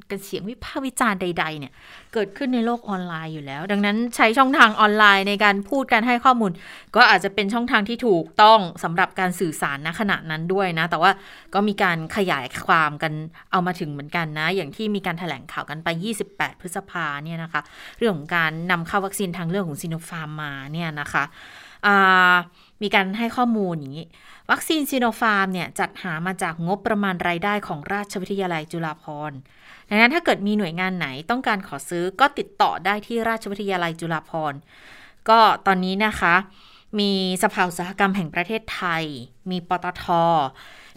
[0.10, 1.74] กันเสียงวิพากษ์วิจารณ์ใด ๆ เนี่ย
[2.14, 6.52] เกิดขึ้นในโลกออนไลน์อยู่แล้ว ดังนั้นใช้ช่องทางออนไลน์ในการพูดการให้ข้อมูล
[6.96, 11.12] ก็อาจจะเป็นช่องทางที่ถูกต้องสำหรับการสื่อสารณขณะนั้นด้วยนะ แต่ว่า
[11.54, 13.14] ก็มีการขยายความกัน
[13.52, 15.88] เอามาถึงเหมือนกันนะ อย่างที่มีการถแถลงข่าวกันไป
[16.26, 17.62] 28 พฤษภาเนี่ยนะคะ
[17.98, 21.24] เรื่องของการนำเข้าวัคซีนทางเลือกของซีโนฟาร์มมาเนี่ยนะคะ
[22.82, 24.08] มีการให้ข้อมูลอย่างนี้
[24.52, 29.38] วัคซีนซีโนฟาร์มเนี่ยจัดหามาจากงบประมาณรายได้ของราชวิทยาลัยจุฬาภรณ์
[29.90, 34.60] ดังนั้นถ้าเกิดมีหน่วยงานไหนต้องการขอซื้อก็ติดต่อได้ที่ราชวิทยาลัยจุฬาภรณ์
[35.30, 36.36] ก็ตอนนี้นะคะ
[37.00, 37.12] มี
[37.44, 39.04] สภาอุตสาหกรรมแห่งประเทศไทย
[39.50, 40.06] มีปตท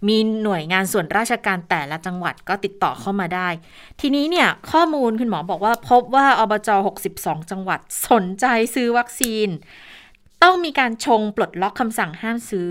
[0.09, 3.49] มีหน่วยงานส่วนราชการแต่ละจังหวัดก็ติดต่อเข้ามาได้
[4.01, 6.69] ทีนี้เนี่ยข้อมูลคุณหมอบอกว่าพบว่าอบจ
[7.09, 9.49] 62 จังหวัดสนใจซื้อวัคซีน
[10.43, 12.71] ต้องมีการชงปลดล็อกคำสั่งห้ามซื้อ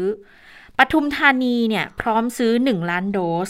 [0.78, 3.50] ปทุมธานีเนี่ยพร้อมซื้อ 1 ล้านโดส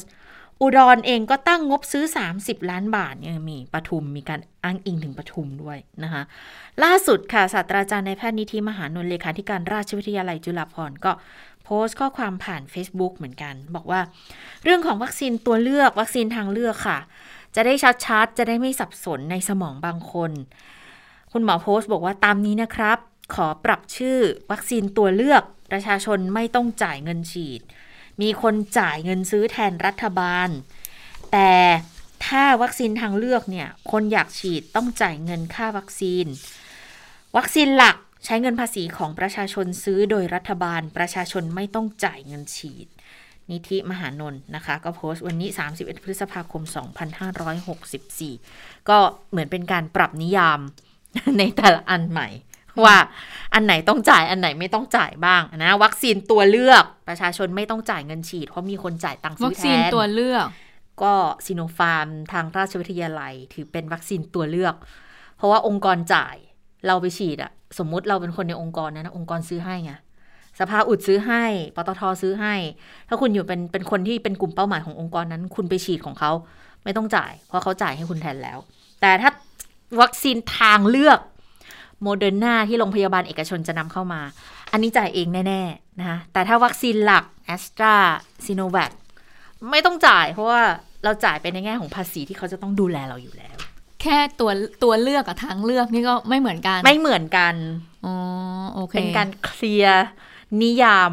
[0.61, 2.05] อุดรเองก็ตั้งงบซื้อ
[2.37, 6.23] 30 ล้านบาทเนี่ยมีปทุมมีการอ้างอิงถึงปทุมด้วยนะคะ
[6.83, 11.11] ล่าสุดค่ะศาสตราจารย์ในายแพทย์นิธิมหานนท์เลขาธิการราชวิทยาลัยจุฬาภรณ์ก็
[11.63, 14.01] โพสต์ข้อความผ่าน Facebook เหมือนกัน บอกว่า
[14.63, 16.99] เรื่องของวัคซีนตัวเลือกวัคซีนทางเลือกค่ะ
[17.55, 17.73] จะได้
[18.05, 20.31] ชัดๆจะได้ไม่สับสนในสมองบางคน
[21.31, 22.97] คุณหมอโพสต์บอกว่าตามนี้นะครับ
[23.35, 24.17] ขอปรับชื่อ
[24.51, 27.61] วัคซีนตัวเลือกประชาชนไม่ต้องจ่ายเงินฉีด
[28.21, 30.49] มีคนจ่ายเงินซื้อแทนรัฐบาล
[31.31, 31.51] แต่
[32.25, 36.25] ถ้าวัคซีนทางเลือกเนี่ย คนอยากฉีดต้องจ่ายเงินค่าวัคซีน
[37.37, 42.87] วัคซีนหลักใช้เงินภาษีของประชาชนซื้อโดยรัฐบาล ประชาชนไม่ต้องจ่ายเงินฉีด
[43.51, 46.63] นิธิมหานนท์นะคะ ก็โพสต์วันนี้ 31 พฤษภาคม
[47.91, 48.97] 2564 ก็
[49.29, 50.59] เหมือนเป็นการปรับนิยาม
[51.37, 52.27] ในแต่ละอันใหม่
[52.85, 52.97] ว่า
[53.53, 60.45] อันไหนต้องจ่ายอันไหนไม่ต้องจ่ายบ้างนะ วัคซีนตัวเลือกประชาชนไม่ต้องจ่ายเงินฉีด เพราะมีคนจ่ายตังค์ซื้วัอคแทซีนนตัวเลือก
[61.03, 61.13] ก็
[61.45, 64.75] ซีโนฟาร์มทางราชวิทยาลัย ถือเป็นวัคซีนตัวเลือก
[65.37, 66.35] เพราะว่าองค์กรจ่าย
[66.87, 69.93] เราไปฉีดอะสมมุติเราเป็นคนในองค์กรนั้นนะองค์กรซื้อให้ไง
[70.59, 71.43] สภาอุดซื้อให้
[71.75, 72.55] ปตทซื้อให้
[73.07, 76.31] ถ้าคุณอยู่เป็นเป็นคนที่เป็นกลุ่มเป้าหมายขององค์กรนั้น คุณไปฉีดของเขา
[76.83, 78.57] ไม่ต้องจ่าย เพราะเขาจ่ายให้คุณแทนแล้ว
[79.01, 79.29] แต่ถ้า
[80.01, 81.19] วัคซีนทางเลือก
[82.03, 84.21] โมเดอร์นาที่โรงพยาบาลเอกชนจะนำเข้ามา
[84.71, 87.95] อันนี้จ่ายเองแน่ ๆ นะคะ แต่ถ้าวัคซีนหลักแอสตรา
[88.45, 88.91] ซีโนแวค
[89.71, 90.61] ไม่ต้องจ่ายเพราะว่า
[91.03, 93.57] เราจ่ายไปในแง่ของภาษีที่เขาจะต้องดูแลเราอยู่แล้ว
[94.01, 94.51] แค่ตัว
[94.83, 97.53] ตัวเลือกกับทางเลือกนี่ก็ไม่เหมือนกัน ไม่เหมือนกัน
[98.05, 98.15] อ๋อ
[98.73, 100.05] โอเคเป็นการเคลียร์
[100.61, 101.11] นิยาม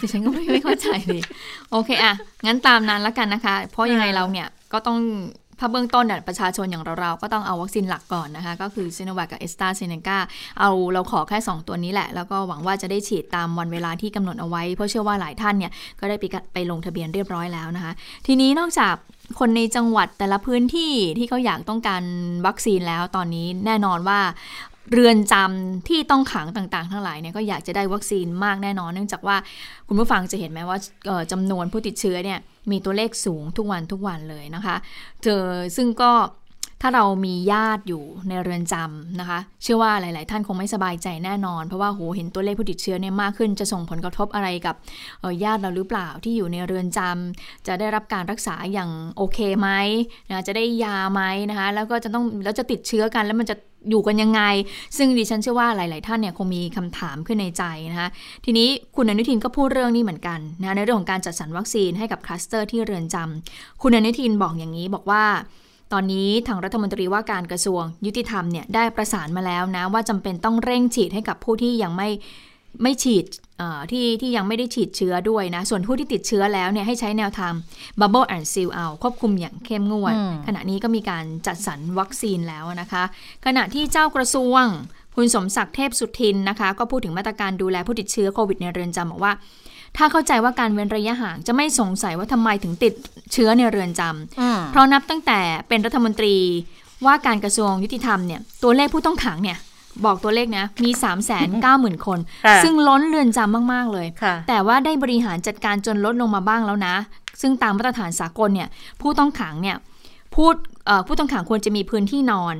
[0.00, 1.22] ดิฉันก็ไม่ไม่เข้าใจเลย
[1.70, 2.14] โอเคอะ
[2.46, 4.98] งั้นตามนั้นแล้วกันนะคะ เพราะยังไงเราเนี่ยก็ต้อง
[5.60, 10.18] ถ้าเบื้องต้นเนี่ยประชาชนอย่างเราๆก็ต้องเอาวัคซีนหลักก่อนนะคะ ก็คือซิโนแวคกับเอสตราเซเนกา
[10.60, 17.92] เอาเราขอแค่ 2 ตัวนี้แหละ แล้วก็หวังว่าจะได้ฉีดตามวันเวลาที่กำหนดเอาไว้ เพราะเชื่อว่าหลายท่านเนี่ยก็ได้ไปไปลงทะเบียนเรียบร้อยแล้วนะคะ
[18.26, 18.94] ทีนี้นอกจาก
[19.38, 22.02] คนในจังหวัดแต่ละพื้นที่ที่เขาอยากต้องการ
[22.46, 24.20] วัคซีนแล้วตอนนี้แน่นอนว่า
[24.92, 29.36] เรือนจำที่ต้องขังต่างๆ ทั้งหลายเนี่ยก็อยากจะได้วัคซีนมากแน่นอน เนื่องจากว่า
[29.88, 30.78] คุณผู้ฟังจะเห็นไหมว่า
[31.32, 32.38] จำนวนผู้ติดเชื้อเนี่ย
[32.70, 34.76] มีตัวเลขสูงทุกวันทุกวันเลยนะคะ
[35.24, 35.44] เจอ
[35.76, 36.12] ซึ่งก็
[36.82, 44.74] ถ้าเรามีญาติอยู่ในเรือนจำนะคะ เชื่อว่าหลาย ๆ ท่านคงไม่สบายใจแน่นอน เพราะว่าโหเห็นตัวเลขผู้ติดเชื้อเนี่ยมากขึ้น จะส่งผลกระทบอะไรกับ
[45.44, 49.68] ญาติเราหรือเปล่าที่อยู่ในเรือนจำจะได้รับการรักษาอย่างโอเคไหม
[50.30, 53.56] นะจะได้ยาไหมนะคะ แล้วก็จะต้องแล้วจะติดเชื้อกันแล้วมันจะ
[53.90, 54.42] อยู่กันยังไง
[54.96, 58.08] ซึ่งดิฉันเชื่อว่าหลาย ๆ ท่านเนี่ยคงมีคำถามขึ้นในใจนะคะ
[58.44, 65.24] ทีนี้คุณอนุทินก็พูดเรื่องนี้เหมือนกันนะในเรื่องของการจัดสรรวัคซีนให้กับคลัสเตอร์ที่เรือนจำคุณอนุทินบอกอย่างนี้บอกว่า
[65.92, 72.08] ตอนนี้ทางรัฐมนตรีว่าการกระทรวง ยุติธรรมเนี่ยได้ประสานมาแล้วนะว่าจำเป็นต้องเร่งฉีดให้กับผู้ที่ยังไม่
[72.82, 73.24] ไม่ฉีด
[73.58, 77.52] เอ่อที่ที่ยังไม่ได้ฉีดเชื้อด้วยนะ ส่วนผู้ที่ติดเชื้อแล้วเนี่ยให้ใช้แนวทาง
[78.00, 83.02] Bubble and Seal เอาควบคุมอย่างเข้มงวดอืมขณะนี้ก็มีการจัดสรรวัคซีนแล้วนะคะ
[83.46, 84.64] ขณะที่เจ้ากระทรวง
[85.16, 89.32] คุณสมศักดิ์เทพสุทินนะคะ ก็พูดถึงมาตรการดูแลผู้ติดเชื้อโควิดในเรือนจำบอกว่า
[89.96, 92.92] ถ้าเข้าใจว่าการเว้นระยะห่างจะไม่สงสัยว่าทำไมถึงติด
[93.32, 96.36] เชื้อในเรือนจำเพราะนับตั้งแต่เป็นรัฐมนตรี
[97.06, 99.58] ว่าการกระทรวงยุติธรรมเนี่ยตัวเลขผู้ต้องขังเนี่ย
[100.04, 106.94] บอกตัวเลขนะ มี 3 9 0 0 0 0 คนค่ะซึ่งล้นเรือนจำมาก ๆ เลยค่ะแต่ว่าได้บริหารจัดการจนลดลงมาบ้างแล้วนะ
[107.40, 108.68] ซึ่งตามมาตรฐานสากลเนี่ย
[109.00, 109.76] ผู้ต้องขังเนี่ย
[110.36, 110.54] พูด
[110.86, 112.56] เอ่อผู้ต้องขังควรจะมีพื้นที่นอน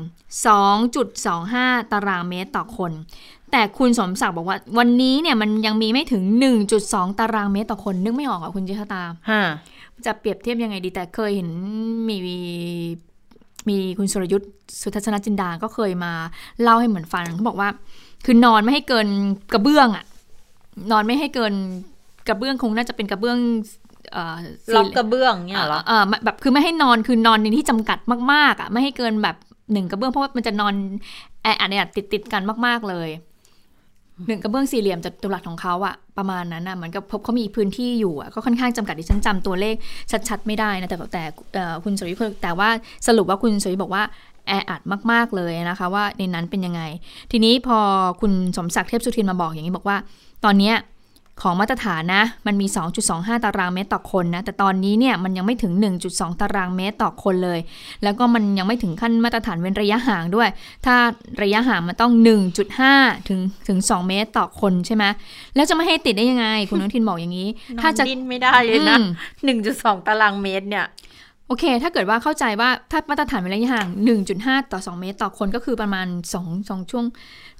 [0.98, 2.92] 2.25 ตารางเมตรต่อคน
[3.52, 6.22] แต่คุณสมศักดิ์บอกว่า วันนี้เนี่ยมันยังมีไม่ถึง
[6.70, 9.42] 1.2 ตารางเมตรต่อคน นึกไม่ออกอะคุณเจษตาฮะ
[10.06, 11.48] จะเปรียบเทียบยังไงดี แต่เคยเห็น
[12.08, 12.16] มี
[13.68, 14.50] มีคุณสุรยุทธ์
[14.82, 16.12] สุทัศนจินดา ก็เคยมา
[16.62, 17.68] เล่าให้เหมือนฟังเขาบอกว่า
[18.24, 19.08] คือนอนไม่ให้เกิน
[19.52, 20.04] กระเบื้องอะ
[20.90, 21.54] นอนไม่ให้เกิน
[22.28, 23.38] กระเบื้องคงน่าจะเป็นกระเบื้อง
[24.12, 24.36] เอ่อ
[24.76, 27.98] ล็อกกระเบื้องเนี่ยเหรอเออแบบคือไม่ให้นอนคือนอนในที่จำกัด
[28.32, 29.36] มากๆอะไม่ให้เกินแบบ
[29.72, 30.74] หนึ่งกระเบื้องเพราะว่ามันจะนอน
[31.42, 33.08] แออัดเนี่ยติดติดๆกันมาก ๆเลย
[34.26, 39.74] หนึ่งกระเบื้องสี่เหลี่ยมจัตุรัสของเขาอะประมาณนั้นอะเหมือนกับพบเขามีพื้นที่อยู่อะก็ค่อนข้างจำกัดดิฉันจำตัวเลข
[40.28, 42.68] ชัดๆ ไม่ได้นะแต่แต่คุณสุริพแต่ว่า
[43.06, 44.02] สรุปว่าคุณสุริบอกว่า
[44.46, 44.80] แออัด
[45.12, 46.82] มาก ๆ เลยนะคะ ว่าในนั้นเป็นยังไง
[47.32, 47.78] ทีนี้พอ
[48.20, 49.96] คุณสมศักดิ์เทพสุทินมาบอกอย่างนี้บอกว่า
[50.44, 50.74] ตอนเนี้ย
[51.42, 52.66] ของมาตรฐานนะ มันมี
[53.06, 55.72] 2.25 ตารางเมตรต่อคนนะ แต่ตอนนี้เนี่ยมันยังไม่ถึง
[56.06, 57.60] 1.2 ตารางเมตรต่อคนเลย
[58.02, 60.48] แล้วก็มันยังไม่ถึงขั้นมาตรฐานเว้นระยะห่างด้วย
[60.86, 60.96] ถ้า
[61.42, 62.12] ระยะห่างมันต้อง
[62.70, 65.04] 1.5 ถึงถึง 2 เมตรต่อคนใช่ไหม
[65.54, 67.48] แล้วจะไม่ให้ติดได้ยังไง คุณอนุทินบอกอย่างนี้
[67.82, 69.06] ถ้าจะดิ้นไม่ได้เลยนะอืม
[69.44, 70.86] หนึ่งจุดสองตารางเมตรเนี่ย
[71.48, 73.86] โอเค ถ้าเกิดว่าเข้าใจว่าถ้ามาตรฐานเว้นระยะห่าง
[74.30, 76.06] 1.5 ต่อ 2 เมตร ต่อคนก็คือประมาณ
[76.38, 77.04] 2 2ช่วง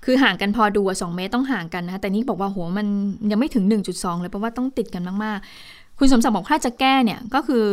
[0.05, 2.87] คือห่างกันพอดูอะ2เมตรต้องห่างกันนะคะแต่นี่บอกว่าโหมัน
[3.31, 7.65] ยังไม่ถึง 1.2 เลยเพราะว่าต้องติดกันมากๆ คุณสมศักดิ์บอกถ้าจะแก้เนี่ยก็คือ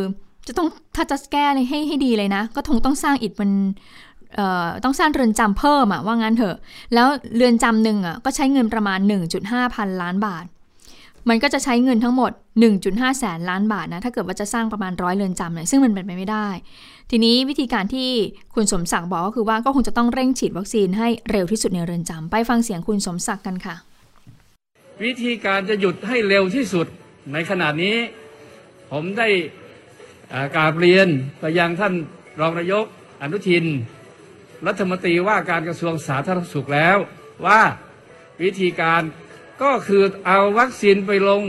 [0.47, 3.51] จะต้องถ้าจะแก้เลยให้ให้ดีเลยนะ ก็คงต้องสร้างอิฐมัน
[4.83, 6.55] ต้องสร้างเรือนจำเพิ่มอะว่างั้นเถอะ
[6.93, 8.99] แล้วเรือนจำหนึ่งอะก็ใช้เงินประมาณ
[9.37, 10.45] 1.5 พันล้านบาท
[11.29, 12.31] มันก็จะใช้เงินทั้งหมด
[12.75, 16.47] 1.5 แสนล้านบาทนะ ถ้าเกิดว่าจะสร้างประมาณร้อยเรือนจำเนี่ยซึ่งมันเป็นไปไม่ได้
[17.11, 18.09] ทีนี้วิธีการที่
[18.55, 23.75] คุณสมศักดิ์บอกก็คือว่าก็คงจะต้องเร่งฉีดวัคซีนให้เร็วที่สุดในเรือนจำไปฟังเสียงคุณสมศักดิ์กันค่ะ
[25.03, 26.87] วิธีการจะหยุดให้เร็วที่สุด
[27.33, 27.95] ในขณะนี้
[28.91, 31.07] ผมได้ากราบเรียน
[31.39, 31.93] ไปยังท่าน
[32.39, 32.85] รองนายก
[33.21, 33.65] อนุทิน
[34.67, 36.97] รัฐมนตรีว่าการกระทรวงสาธารณสุขแล้ว
[37.45, 37.61] ว่า
[38.43, 39.01] วิธีการ
[39.61, 41.43] ก็คือเอาวัคซีนไปลง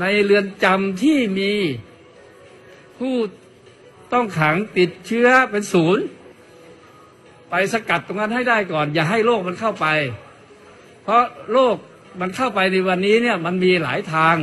[0.00, 1.52] ในเรือนจำที่มี
[2.98, 3.14] ผู้
[4.12, 6.04] ต้องขังติดเชื้อเป็นศูนย์
[7.50, 9.86] ไปสกัดตรงนั้นให้ได้ก่อน อย่าให้โรคมันเข้าไป
[11.02, 11.22] เพราะ
[11.52, 11.76] โรค
[12.20, 14.36] มันเข้าไปในวันนี้เนี่ยมันมีหลายทาง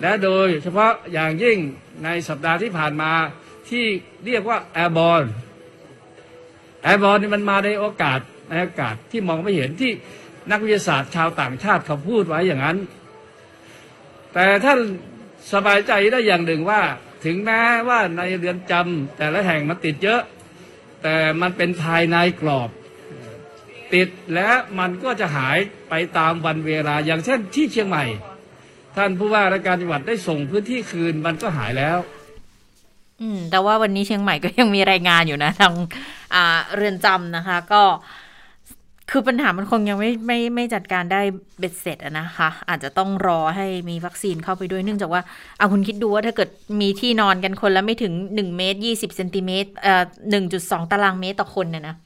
[0.00, 1.58] และโดยเฉพาะอย่างยิ่ง
[2.04, 3.12] ในสัปดาห์ที่ผ่านมา
[3.68, 3.84] ที่
[4.26, 5.22] เรียกว่าแอร์บอล
[6.82, 9.92] แอร์บอลนี่มันมาในโอกาสในอากาศที่มองไม่เห็นที่
[10.50, 12.78] นักวิทยาศาสตร์ชาวต่างชาติเขาพูดไว้อย่างนั้น
[14.34, 14.80] แต่ท่าน
[15.52, 16.80] สบายใจได้อย่างหนึ่งว่า
[17.24, 20.22] ถึงแม้ว่าในเรือนจำแต่ละแห่งมันติดเยอะ
[21.02, 22.70] แต่มันเป็นภายในกรอบ
[23.94, 28.04] ติดและมันก็จะหายไปตามวันเวลา อย่างเช่นที่เชียงใหม่
[28.96, 31.98] ท่านผู้ว่าราชการจังหวัดได้ส่งพื้นที่คืนมันก็หายแล้ว
[33.20, 35.74] อืมแต่ว่าวันนี้เชียงใหม่ก็ยังมีรายงานอยู่นะทาง
[36.34, 37.82] อ่าเรือนจำนะคะ ก็
[39.10, 41.20] คือปัญหามันคงยังไม่ไม่ไม่จัดการได้
[41.58, 45.22] เบ็ดเสร็จอะนะคะ อาจจะต้องรอให้มีวัคซีนเข้าไปด้วยเนื่องจากว่า
[45.58, 46.48] เอาคุณคิดดูว่าถ้าเกิด
[46.80, 50.04] มีที่นอนกันคนละไม่ถึง 1 เมตร 20เซนติเมตรเอ่อ
[50.42, 51.96] 1.2 ตารางเมตรต่อคนเนี่ยนะ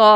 [0.00, 0.10] ก็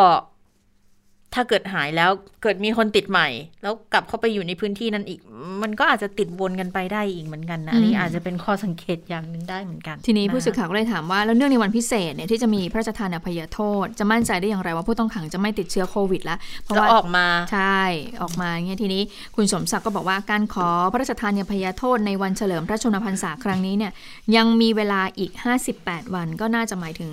[1.35, 2.11] ถ้าเกิดหายแล้ว
[2.43, 3.29] เกิดมีคนติดใหม่
[3.63, 5.21] แล้วกลับเข้าไปอยู่ในพื้นที่นั้นอีก
[5.63, 17.81] มันก็อาจจะติดวนกันไปได้อีกเหมือนกันนะอันนี้อาจจะเป็นข้อสังเกตอย่างหนึ่งได้เหมือนกัน ทีนี้ะคะผู้สื่อข่าวก็เลยถามว่าแล้วเนื่องในวันพิเศษเนี่ยที่จะมีพระราชทานอภัยโทษ จะมั่นใจได้อย่างไรว่าผู้ต้องขังจะไม่ติดเชื้อโควิดแล้วเพราะจะว่าออกมาใช่
[18.23, 19.03] ออกมาเงี้ยทีนี้
[19.37, 23.93] คุณสมศักดิ์ก็บอกว่าการขอพระราชทานอภัยโทษในวันเฉลิมพระชนมพรรษาครั้งนี้เนี่ย
[24.37, 25.33] ยังมีเวลาอีก
[25.73, 27.11] 58 วันก็น่าจะหมายถึง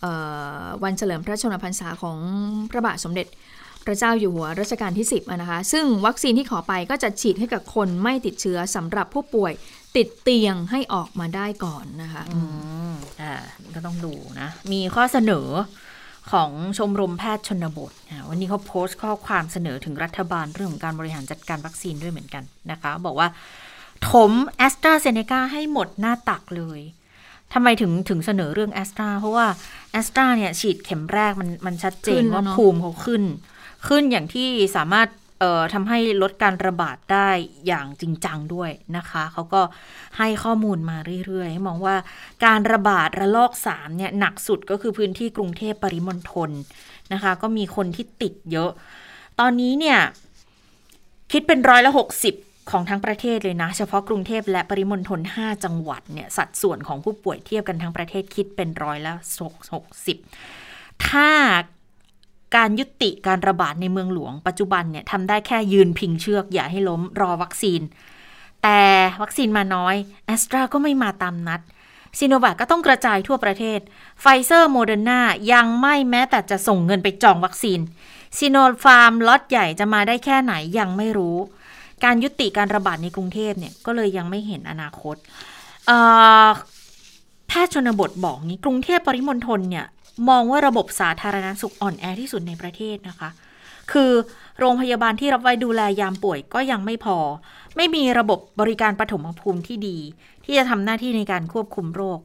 [0.00, 0.12] เอ่
[0.60, 2.16] อวันเฉลิมพระชนมพรรษาของ
[2.70, 3.26] พระบาทสมเด็จ
[3.86, 9.52] พระเจ้าอยู่หัวรัชกาลที่ 10อะนะคะ ซึ่งวัคซีนที่ขอไปก็จะฉีดให้กับคนไม่ติดเชื้อสำหรับผู้ป่วย
[9.96, 12.40] ติดเตียงให้ออกมาได้ก่อนนะคะอื
[12.90, 13.32] มอ่า
[13.74, 15.48] ก็ต้องดูนะ มีข้อเสนอ
[16.32, 23.28] ของชมรมแพทย์ชนบทอ่าวันนี้เขาโพสต์ข้อความเสนอถึงรัฐบาลเรื่องของการบริหารจัดการวัคซีนด้วยเหมือนกันนะคะ บอกว่า
[24.10, 26.80] ถมแอสตราเซเนกาให้หมดหน้าตักเลย
[27.52, 29.46] ทำไมถึงถึงเสนอเรื่องแอสตราเพราะว่า
[29.92, 33.22] แอสตราเนี่ยฉีดเข็มแรกมันมันชัดเจนขึ้นแล้วว่าเนอะภูมิเขาขึ้น
[33.86, 35.08] ขึ้นอย่างที่สามารถ
[35.74, 37.30] ทำให้ลดการระบาดได้
[37.66, 39.62] อย่างจริงจังด้วยนะคะ เขาก็
[40.18, 41.96] ให้ข้อมูลมาเรื่อยๆ มองว่า
[42.46, 46.50] การระบาดระลอก 3 เนี่ย หนักสุดก็คือพื้นที่กรุงเทพปริมณฑล
[47.12, 48.70] นะคะ ก็มีคนที่ติดเยอะ
[49.40, 49.98] ตอนนี้เนี่ย
[51.32, 51.92] คิดเป็นร้อยละ
[52.32, 59.12] 60 ของทั้งประเทศเลยนะ เฉพาะกรุงเทพและปริมณฑล5จังหวัดเนี่ย สัดส่วนของผู้ป่วยเทียบกันทั้งประเทศคิดเป็นร้อยละ
[60.30, 61.28] 60ถ้า
[62.56, 67.80] การยุติการระบาดในเมืองหลวงปัจจุบันเนี่ยทำได้แค่ยืนพิงเชือก อย่าให้ล้มรอวัคซีน
[68.62, 68.80] แต่
[69.22, 69.94] วัคซีนมาน้อย
[70.26, 71.60] แอสตราก็ไม่มาตามนัด
[72.18, 73.80] ซีโนแวคก็ต้องกระจายทั่วประเทศ
[74.20, 75.20] ไฟเซอร์โมเดอร์นา
[75.52, 77.80] ยังไม่แม้แต่จะส่งเงินไปจองวัคซีน
[78.38, 81.36] ซีโนฟาร์มล็อตใหญ่จะมาได้แค่ไหนยังไม่รู้
[82.04, 85.16] การยุติการระบาดในกรุงเทพเนี่ยก็เลยยังไม่เห็นอนาคต
[87.48, 89.86] แพทย์ชนบทบอกนี้กรุงเทพปริมณฑลเนี่ย
[90.28, 93.30] มองว่าระบบสาธารณสุขอ่อนแอที่สุดในประเทศนะคะ
[93.92, 94.12] คือ
[94.58, 97.18] โรงพยาบาลที่รับไว้ดูแลยามป่วยก็ยังไม่พอ
[97.76, 99.98] ไม่มีระบบบริการปฐมภูมิที่ดี
[100.44, 102.20] ที่จะทำหน้าที่ในการควบคุมโรค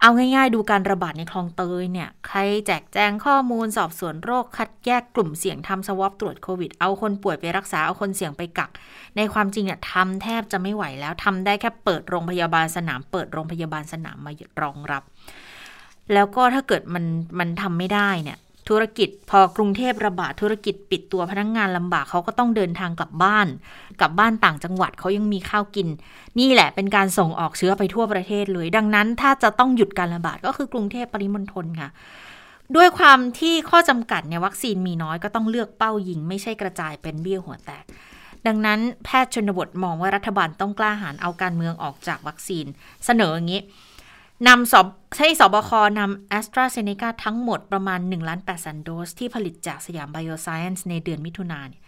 [0.00, 8.70] เอาง่ายๆ ดูการระบาดในคลองเตยเนี่ย ใครแจกแจงข้อมูลสอบสวนโรค คัดแยกกลุ่มเสี่ยงทำสวอปตรวจโควิด เอาคนป่วยไปรักษา เอาคนเสี่ยงไปกัก
[9.16, 15.02] ในความจริงเนี่ยทำแทบจะไม่ไหวแล้วทำได้แค่เปิดโรงพยาบาลสนาม เปิดโรงพยาบาลสนามมารองรับ
[16.12, 17.04] แล้วก็ถ้าเกิดมัน
[17.38, 18.38] มันทำไม่ได้เนี่ย
[18.68, 23.46] ธุรกิจพอกรุงเทพระบาดธุรกิจปิดตัวพนักงงานลำบากเขาก็ต้องเดินทางกลับบ้าน
[24.00, 25.88] กลับบ้านต่างจังหวัดเขายังมีข้าวกิน
[26.38, 31.88] นี่แหละเป็นการส่งออกเชื้อไปทั่วประเทศเลย ดังนั้นถ้าจะต้องหยุดการระบาดก็คือกรุงเทพปริมณฑลค่ะ
[32.76, 37.84] ด้วยความที่ข้อจำกัดเนี่ยวัคซีนมีน้อยก็ต้องเลือกเป้ายิง ไม่ใช่กระจายเป็นเบี้ยหัวแตก
[38.46, 42.66] ดังนั้นแพทย์ชนบทมองว่ารัฐบาลต้องกล้าหาญเอาการเมืองออกจากวัคซีน
[43.04, 43.62] เสนออย่างนี้
[44.48, 44.86] นำสอบ
[45.18, 51.80] ให้ศบคนำแอสตราเซเนกาทั้งหมดประมาณ1ล้าน8แสนโดส ที่ผลิตจากสยามไบโอไซเอนซ์ในเดือนมิถุนายนเนี่ย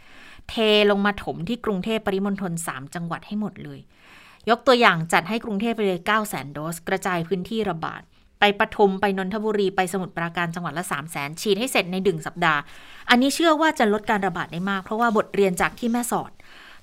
[0.48, 0.54] เท
[0.90, 3.80] ลงมาถมที่กรุงเทพปริมณฑล3 จังหวัดให้หมดเลย
[4.50, 8.02] ยกตัวอย่างจัดให้กรุงเทพไปเลย9แสนโดส กระจายพื้นที่ระบาด
[8.40, 12.60] ไปปทุมไปนนทบุรีไปสมุทรปราการจังหวัดละ 3 0 0แสนฉีดให้เสร็จในดึงสัปดาห์
[13.10, 16.30] อันนี้เชื่อว่าจะลดการระบาดได้มาก เพราะว่าบทเรียนจากที่แม่สอด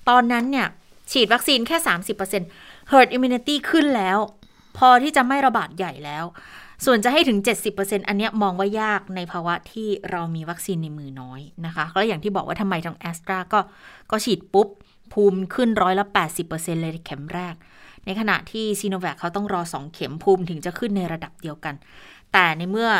[0.08, 0.66] ตอนนั้นเนี่ย
[1.12, 1.76] ฉีดวัคซีนแค่
[2.34, 4.18] 30% herd immunity ขึ้นแล้ว
[4.76, 6.24] พอที่จะไม่ระบาดใหญ่แล้ว
[6.84, 7.38] ส่วนจะให้ถึง
[7.72, 13.60] 70%อันเนี้ยมองว่ายากในภาวะที่เรามีวัคซีนในมือน้อยนะคะก็อย่างที่บอกว่าทำไมทางแอสตราก็
[14.10, 14.68] ก็ฉีดปุ๊บ
[15.12, 16.06] ภูมิขึ้นร้อยละ
[16.44, 17.54] 80%เลยเข็มแรก
[18.04, 21.74] ในขณะที่ซีโนแวคเขาต้องรอ 2 เข็มภูมิถึงจะขึ้นในระดับเดียวกัน
[22.32, 22.90] แต่ในเมื่อ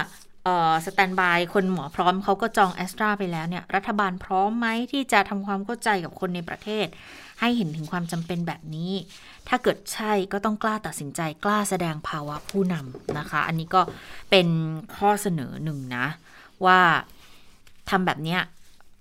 [0.87, 6.87] สแตนบายคนหมอพร้อมเขาก็จองแอสตราไปแล้วเนี่ย รัฐบาลพร้อมไหมที่จะทำความเข้าใจกับคนในประเทศ
[7.45, 8.93] ให้เห็นถึงความจำเป็นแบบนี้
[9.49, 13.83] ถ้าเกิดใช่ก็ต้องกล้าตัดสินใจกล้าแสดงภาวะผู้นำนะคะ อันนี้ก็
[14.31, 14.47] เป็น
[14.97, 16.07] ข้อเสนอหนึ่งนะ
[16.67, 16.81] ว่า
[17.91, 18.41] ทำแบบเนี้ย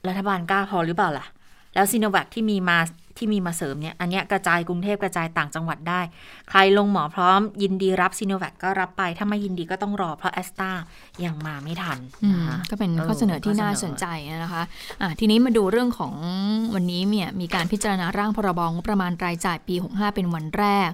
[0.08, 1.26] รัฐบาลกล้าพอหรือเปล่าล่ะ
[1.74, 2.78] แล้วซีโนแวคที่มีมา
[3.18, 6.02] ที่มีมาเสริมเนี่ยอันเนี้ยกระจายกรุงเทพกระจายต่างจังหวัดได้
[6.50, 10.72] ใครลงหมอพร้อม ยินดีรับซีโนแวคก็รับไป ถ้าไม่ยินดีก็ต้องรอเพราะแอสตา
[11.26, 14.06] ยังมาไม่ทันอืมนะคะก็เป็นข้อเสนอที่น่าสนใจ
[14.44, 16.14] นะคะะทีนี้มาดูเรื่องของ
[16.74, 20.90] วันนี้เนี่ยมีการพิจารณาร่างพรบงบประมาณรายจ่ายปี 65 เป็นวันแรก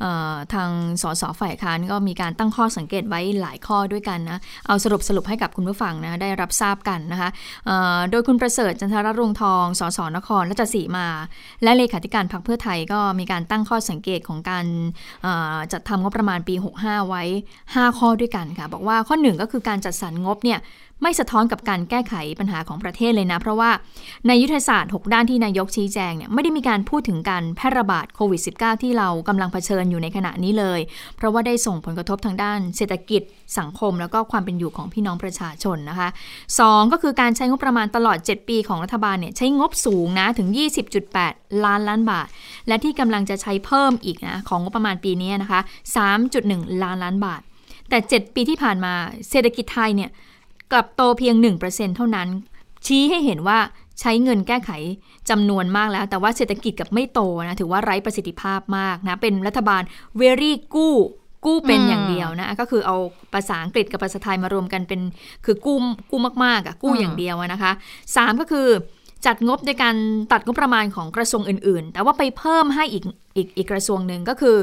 [0.00, 0.70] เอ่อทาง
[1.02, 7.30] สสฝ่ายค้านก็มีการตั้งข้อสังเกตไว้หลายข้อด้วยกันนะเอาสรุปสรุปให้กับคุณผู้ฟังนะได้รับทราบกันนะคะ
[7.66, 11.06] เอ่อโดยคุณประเสริฐจันทรรุงทองสสนครราชสีมา
[11.62, 14.66] และเลขาธิการพรรคเพื่อไทยก็มีการตั้งข้อสังเกตของการ
[15.72, 17.22] จัดทำงบประมาณปี 65 ไว้
[17.60, 20.58] 5 ข้อด้วยกันค่ะ บอกว่าข้อหนึ่งก็คือการจัดสรรงบเนี่ย
[21.02, 23.70] ไม่สะท้อนกับการแก้ไขปัญหาของประเทศเลยนะ เพราะว่า
[24.28, 30.80] ในยุทธศาสตร์ 6 ด้านที่นายกชี้แจงเนี่ยไม่ได้มีการพูดถึงการแพร่ระบาดโควิด -19 ที่เรากำลังเผชิญอยู่ในขณะนี้เลย
[31.16, 33.22] เพราะว่าได้ส่งผลกระทบทางด้านเศรษฐกิจ
[33.58, 36.08] สังคม แล้วก็ความเป็นอยู่ของพี่น้องประชาชนนะคะ
[36.50, 40.48] 2 ก็คือการใช้งบประมาณตลอด 7 ปีของรัฐบาลเนี่ยใช้งบสูงนะถึง
[41.06, 42.28] 20.8 ล้านล้านบาท
[42.68, 45.60] และที่กำลังจะใช้เพิ่มอีกนะของงบประมาณปีนี้นะคะ
[46.20, 47.40] 3.1 ล้านล้านบาท
[47.88, 48.94] แต่ 7 ปีที่ผ่านมา
[49.30, 50.10] เศรษฐกิจไทยเนี่ย
[50.72, 51.34] กลับโตเพียง
[51.66, 52.28] 1%เท่านั้น
[52.86, 53.58] ชี้ให้เห็นว่า
[54.00, 54.70] ใช้เงินแก้ไข
[55.30, 59.82] จำนวนมากแล้ว แต่ว่าเศรษฐกิจกับไม่โตนะถือว่าไร้ประสิทธิภาพมากนะ เป็นรัฐบาล
[60.20, 60.94] very กู้
[61.46, 62.96] กู้เป็นอืมอย่างเดียวนะ ก็คือเอา
[63.34, 65.00] ภาษาอังกฤษกับภาษาไทยมารวมกันเป็น
[65.44, 65.78] คือกู้
[66.10, 67.72] กู้มากๆอะกู้อย่างเดียวอะนะคะ
[68.16, 68.68] สามก็คือ
[69.26, 69.96] จัดงบในการ
[70.32, 73.04] ตัดงบประมาณของกระทรวงอื่น ๆ แต่ว่าไปเพิ่มให้อีก
[73.36, 74.56] อีกอีกกระทรวงหนึ่งก็คือ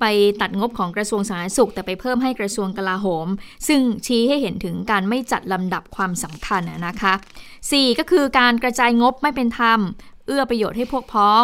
[0.00, 0.04] ไป
[0.40, 3.26] ตัดงบของกระทรวงสาธารณสุข แต่ไปเพิ่มให้กระทรวงกลาโหม
[3.68, 7.14] ซึ่งชี้ให้เห็นถึงการไม่จัดลำดับความสำคัญอะนะคะ
[7.60, 9.80] 4 ก็คือการกระจายงบไม่เป็นธรรม
[10.26, 11.42] เอื้อประโยชน์ให้พวกพ้อง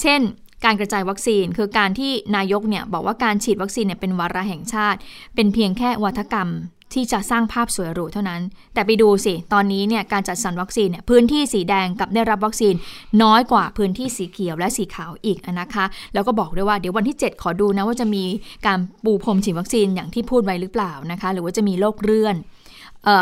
[0.00, 0.20] เช่น
[0.64, 4.98] การกระจายวัคซีนคือการที่นายกเนี่ยบอกว่าการฉีดวัคซีนเนี่ยเป็นวาระแห่งชาติ
[5.34, 6.48] เป็นเพียงแค่วัฒกรรม
[6.94, 8.40] ที่จะสร้างภาพสวยหรูเท่านั้น
[8.74, 12.74] แต่ไปดูสิ ตอนนี้เนี่ยการจัดสรรวัคซีนเนี่ยพื้นที่สีแดงกับได้รับวัคซีน
[13.22, 15.84] น้อยกว่าพื้นที่สีเขียวและสีขาวอีกนะคะ
[16.14, 18.24] แล้วก็บอกด้วยว่าเดี๋ยววันที่ 7 ขอดูนะว่าจะมี
[18.66, 22.36] การปูพรมฉีดวัคซีนอย่างที่พูดไว้หรือเปล่านะคะ หรือว่าจะมีโรคเรื่อน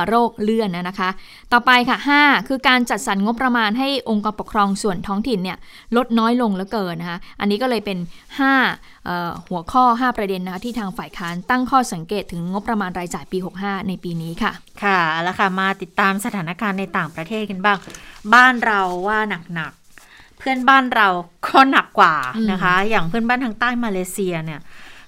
[0.09, 1.11] โรคเลื่อนนะนะคะ
[1.53, 5.59] ต่อไปค่ะ 5 คือการจัดสรรงบประมาณให้องค์กรปกครองส่วนท้องถิ่นเนี่ย
[5.97, 7.99] ลดน้อยลงเหลือเกินนะคะ อันนี้ก็เลยเป็น
[8.51, 14.53] 5เอ่อหัวข้อ 5 ประเด็นนะคะที่ทางฝ่ายค้านตั้งข้อสังเกตถึงงบประมาณรายจ่ายปี 65 ในปีนี้ค่ะ
[14.83, 17.79] ค่ะ แล้วค่ะ มาติดตามสถานการณ์ในต่างประเทศกันบ้าง
[18.35, 19.19] บ้านเราว่า
[19.55, 21.09] หนักๆ เพื่อนบ้านเรา
[21.47, 24.61] ก็หนักกว่าอืมนะคะ อย่างเพื่อนบ้านทางใต้มาเลเซียเนี่ย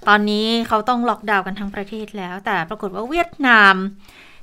[0.09, 3.75] ตอนนี้เขาต้องล็อกดาวน์กันทั้งประเทศแล้ว แต่ปรากฏว่าเวียดนาม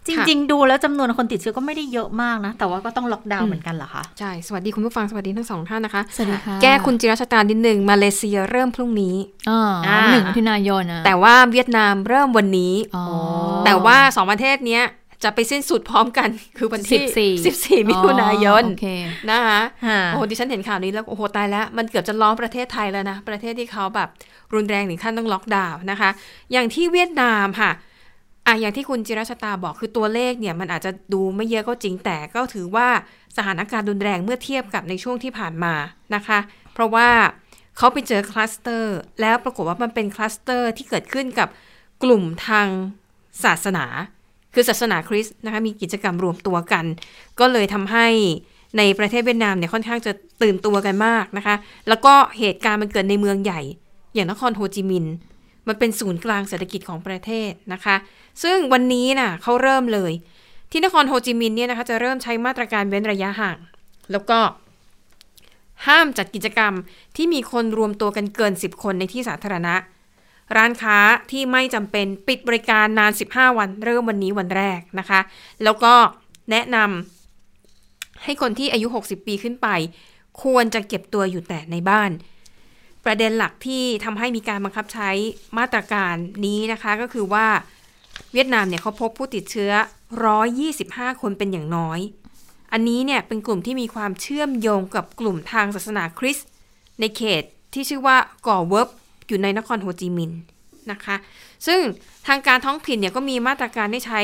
[0.08, 9.16] จริง ๆ ดูแล้วจำนวนคนติดเชื้อก็ไม่ได้เยอะมากนะ แต่ว่าก็ต้องล็อกดาวน์เหมือนกันเหรอคะใช่ สวัสดีคุณผู้ฟังสวัสดีทั้งสองท่านนะคะสวัสดีค่ะแก้คุณจิรชตานิดหนึ่งมาเลเซียเริ่มพรุ่งนี้
[9.50, 13.06] อ่าอ่าหนึ่งมิถุนายนนะแต่ว่าเวียดนามเริ่มวันนี้อ๋อ
[13.66, 14.84] แต่ว่าสองประเทศเนี้ย
[15.24, 18.88] จะไปสิ้นสุดพร้อมกันคือวันที่ 14 14มิถุนายนอ๋อโอเค
[19.30, 24.10] นะคะค่ะโอ้โหดิฉันเห็นข่าวนี้แล้ว โอ้โห ตายแล้ว มันเกือบจะล้อมประเทศไทยแล้วนะ ประเทศที่เขาแบบ
[24.54, 26.10] รุนแรงถึงขั้นต้องล็อกดาวน์นะคะ
[26.52, 27.72] อย่างที่เวียดนามค่ะ
[28.52, 32.88] อะอย่างที่คุณจิรชตาบอกคือตัวเลขเนี่ยมันอาจจะดูไม่เยอะก็จริงแต่ก็ถือว่า
[33.38, 35.74] สถานการณ์รุนแรงเมื่อเทียบกับในช่วงที่ผ่านมา
[36.16, 36.40] นะคะ
[36.74, 37.10] เพราะว่า
[37.78, 41.48] เขาไปเจอคลัสเตอร์แล้วปรากฏว่ามันเป็นคลัสเตอร์ที่เกิดขึ้นกับ
[42.04, 42.68] กลุ่มทาง
[43.44, 43.86] ศาสนา
[44.54, 46.86] คือศาสนาคริสต์นะคะมีกิจกรรมรวมตัวกัน
[47.40, 48.08] ก็เลยทำให้
[48.78, 51.56] ในประเทศเวียดนามเนี่ยค่อนข้างจะตื่นตัวกันมากนะคะ
[51.88, 53.62] แล้วก็เหตุการณ์มันเกิดในเมืองใหญ่
[54.14, 55.14] อย่างนครโฮจิมินห์
[55.68, 57.96] มันเป็นศูนย์กลางเศรษฐกิจของประเทศนะคะ
[58.44, 60.12] ซึ่งวันนี้น่ะเขาเริ่มเลย
[60.72, 63.58] ที่นครโฮจิมินห์เนี่ยนะคะจะเริ่มใช้มาตรการเว้นระยะห่าง
[64.12, 64.40] แล้วก็
[65.88, 66.74] ห้ามจัดกิจกรรม
[67.16, 69.76] ที่มีคนรวมตัวกันเกิน 10 คนในที่สาธารณะ
[70.56, 70.98] ร้านค้า
[71.32, 75.20] ที่ไม่จำเป็นปิดบริการนาน 15 วัน เริ่มวันนี้วันแรกนะคะ
[75.64, 75.94] แล้วก็
[76.52, 79.68] แนะนำให้คนที่อายุ 60 ปีขึ้นไป
[80.44, 82.12] ควรจะเก็บตัวอยู่แต่ในบ้าน
[83.06, 85.10] ประเด็นหลักที่ทำให้มีการบังคับใช้
[85.58, 87.48] มาตรการนี้นะคะก็คือว่า
[88.34, 89.72] เวียดนามเนี่ยเขาพบผู้ติดเชื้อ
[90.52, 92.00] 125 คนเป็นอย่างน้อย
[92.72, 96.48] อันนี้เนี่ยเป็นกลุ่มที่มีความเชื่อมโยงกับกลุ่มทางศาสนาคริสต์
[97.00, 97.44] ในเขต
[97.74, 98.90] ที่ชื่อว่าก่อเวิร์บ
[99.28, 100.40] อยู่ในนครโฮจิมินห์
[100.92, 101.16] นะคะ
[101.68, 101.80] ซึ่ง
[102.28, 104.22] ทางการท้องถิ่นเนี่ยก็มีมาตรการให้ใช้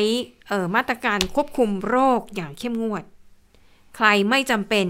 [0.47, 3.03] เอ่อมาตรการควบคุมโรคอย่างเข้มงวด
[3.95, 4.87] ใครไม่จำเป็น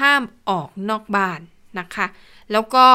[0.00, 1.40] ห้ามออกนอกบ้าน
[1.78, 2.06] นะคะ
[2.52, 2.86] แล้วก็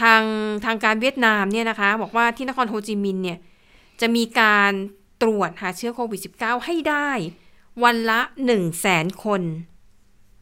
[0.00, 0.22] ทาง
[0.64, 3.38] ทางการเวียดนามเนี่ยนะคะ บอกว่าที่นครโฮจิมินห์เนี่ย
[4.00, 4.72] จะมีการ
[5.22, 7.10] ตรวจหาเชื้อโควิด -19 ให้ได้
[7.84, 9.42] วันละ 1 0 0 0 0แสนคน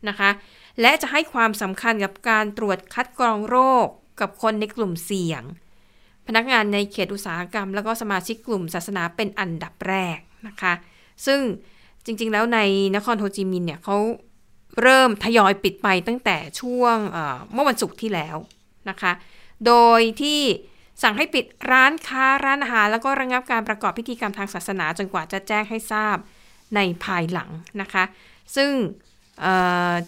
[0.09, 0.31] นะคะ
[0.81, 3.87] และจะให้ความสำคัญกับการตรวจคัดกรองโรค
[4.20, 5.43] กับคนในกลุ่มเสี่ยง
[6.26, 10.18] พนักงานในเขตอุตสาหกรรม แล้วก็สมาชิกกลุ่มศาสนาเป็นอันดับแรก
[10.49, 10.72] นะคะ
[11.26, 11.41] ซึ่ง
[12.05, 12.59] จริงๆ แล้วใน
[12.97, 13.97] นครโฮจิมินห์เนี่ยเขา
[14.83, 18.37] เริ่มทยอยปิดไปตั้งแต่ช่วงเอ่อเมื่อวันศุกร์ที่แล้ว
[18.89, 19.12] นะคะ
[19.66, 20.41] โดยที่
[21.03, 26.16] สั่งให้ปิดร้านค้าร้านอาหาร แล้วก็ระงับการประกอบพิธีกรรมทางศาสนาจนกว่าจะแจ้งให้ทราบ
[26.74, 27.51] ในภายหลัง
[27.83, 28.05] นะคะ
[28.57, 28.70] ซึ่ง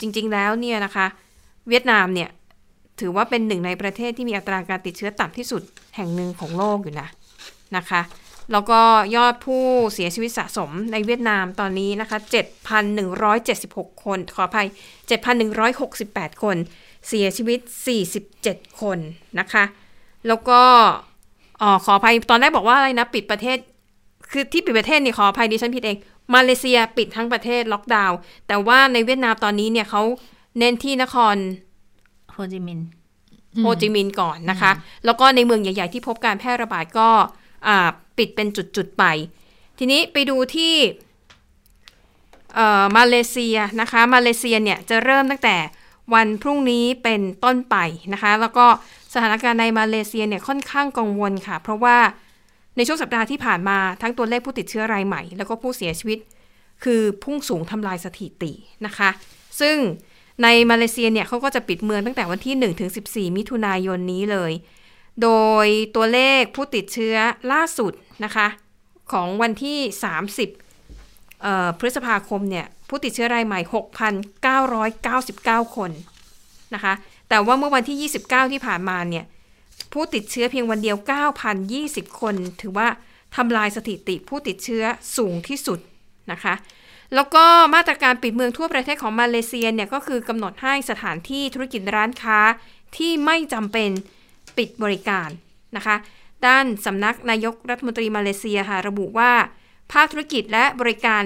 [0.01, 1.07] จริงๆแล้วเนี่ยนะคะ
[1.69, 2.31] เวียดนามเนี่ย
[3.01, 5.63] ถือว่าเป็นหนึ่งในประเทศที่มีอัตราการติดเชื้อต่ำที่สุด
[5.97, 7.09] แห่งหนึ่งของโลกอยู่นะ
[7.77, 8.03] นะคะ
[8.53, 8.81] แล้วก็
[9.17, 9.65] ยอดผู้
[9.95, 12.19] เสียชีวิตสะสมในเวียดนามตอนนี้นะคะ
[12.91, 14.69] 7,176 คน ขออภัย
[15.55, 16.57] 7,168 คน
[17.09, 17.61] เสียชีวิต
[18.21, 18.99] 47 คน
[19.39, 19.65] นะคะ
[20.29, 20.61] แล้วก็
[21.63, 23.59] อ๋อขออภัยตอนแรกบอกว่าอะไรนะ ปิดประเทศ
[24.31, 25.97] คือที่ปิดประเทศนี่ขออภัยดิฉันผิดเอง
[26.35, 30.03] มาเลเซียปิดทั้งประเทศล็อกดาวน์แต่ว่าในเวียดนามตอนนี้เนี่ยเขา
[30.59, 31.37] เน้นที่นคร
[32.33, 32.87] โฮจิมินห์
[33.61, 34.73] โฮจิมินห์ก่อนนะคะ
[35.05, 37.09] แล้วก็ในเมืองใหญ่ ๆ ที่พบการแพร่ระบาดก็
[37.67, 37.89] อ่า
[38.19, 39.05] ปิดเป็นจุด ๆ ไป
[39.79, 40.75] ทีนี้ไปดูที่
[42.55, 45.57] เอ่อมาเลเซียนะคะ มาเลเซียเนี่ยจะเริ่มตั้งแต่
[46.15, 47.77] วันพรุ่งนี้เป็นต้นไป
[48.13, 48.67] นะคะ แล้วก็
[49.15, 51.97] สถานการณ์ในมาเลเซียเนี่ยค่อนข้างกังวลค่ะ เพราะว่า
[52.77, 56.19] ในช่วงสัปดาห์ที่ผ่านมาทั้งตัวเลขผู้ติดเชื้อรายใหม่ แล้วก็ผู้เสียชีวิต
[56.85, 58.53] คือพุ่งสูงทำลายสถิติ
[58.87, 59.11] นะคะ
[59.61, 59.77] ซึ่ง
[60.43, 64.53] ในมาเลเซียเนี่ยเขาก็จะปิดเมืองตั้งแต่วันที่1ถึง14 มิถุนายนนี้เลย
[65.23, 65.31] โด
[65.65, 67.17] ยตัวเลขผู้ติดเชื้อ
[67.53, 67.93] ล่าสุด
[68.25, 68.47] นะคะ
[69.13, 69.79] ของวันที่
[70.99, 73.61] 30พฤษภาคมเนี่ย ผู้ติดเชื้อรายใหม่
[75.63, 75.91] 6,999 คน
[76.75, 76.95] นะคะ
[77.29, 79.25] แต่ว่าเมื่อวันที่ 29 ที่ผ่านมาเนี่ย
[79.93, 80.97] ผู้ติดเชื้อเพียงวันเดียว
[81.59, 82.89] 9,020 คน ถือว่า
[83.37, 84.85] ทำลายสถิติผู้ติดเชื้อ
[85.17, 85.79] สูงที่สุด
[86.33, 86.55] นะคะ
[87.15, 92.39] แล้วก็มาตรการปิดเมืองทั่วประเทศของมาเลเซียเนี่ยก็คือกำหนดให้สถานที่ธุรกิจร้านค้า
[92.97, 93.91] ที่ไม่จำเป็น
[94.57, 95.29] ปิดบริการ
[95.77, 95.97] นะคะ
[96.47, 99.33] ด้านสำนักนายกรัฐมนตรีมาเลเซียค่ะระบุว่า
[99.93, 101.25] ภาคธุรกิจและบริการ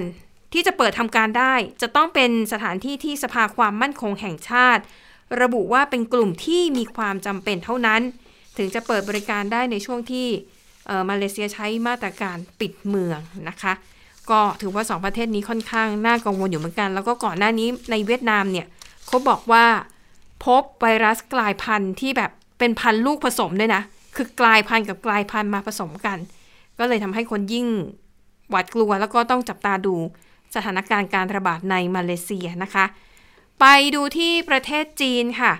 [0.53, 4.83] ที่จะเปิดทำการได้จะต้องเป็นสถานที่ที่สภาความมั่นคงแห่งชาติ
[5.41, 8.01] ระบุว่าเป็นกลุ่มที่มีความจำเป็นเท่านั้น
[8.57, 10.27] ถึงจะเปิดบริการได้ในช่วงที่
[11.09, 13.19] มาเลเซียใช้มาตรการปิดเมือง
[13.49, 13.73] นะคะ
[14.29, 18.67] ก็ถือว่า 2 ประเทศนี้ค่อนข้างน่ากังวลอยู่เหมือนกัน แล้วก็ก่อนหน้านี้ในเวียดนามเนี่ย
[19.07, 19.65] เขาบอกว่า
[20.45, 23.81] พบไวรัสกลายพันธุ์ที่แบบเป็นพันลูกผสมด้วยนะ
[24.15, 26.17] คือกลายพันธุ์กับกลายพันธุ์มาผสมกัน
[26.79, 27.67] ก็เลยทำให้คนยิ่ง
[28.49, 29.95] หวาดกลัวแล้วก็ต้องจับตาดู
[30.55, 32.85] สถานการณ์การระบาดในมาเลเซียนะคะ
[33.59, 35.53] ไปดูที่ประเทศจีนค่ะ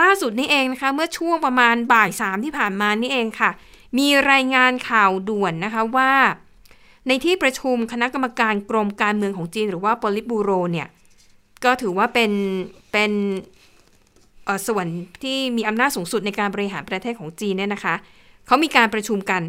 [0.00, 3.50] ล่าสุดนี่เองนะคะเมื่อช่วงประมาณบ่ายสามที่ผ่านมานี่เองค่ะ
[3.98, 6.12] มีรายงานข่าวด่วนนะคะว่า
[7.08, 10.88] ในที่ประชุมคณะกรรมการกรมการเมืองของจีน หรือว่าปลิตบูโรเนี่ย
[11.64, 12.32] ก็ถือว่าเป็น
[12.92, 13.12] เป็น
[14.68, 14.86] ส่วน
[15.22, 17.94] ที่มีอำนาจสูงสุดในการบริหารประเทศของจีนเนี่ยนะคะ
[18.46, 19.42] เขามีการประชุมกัน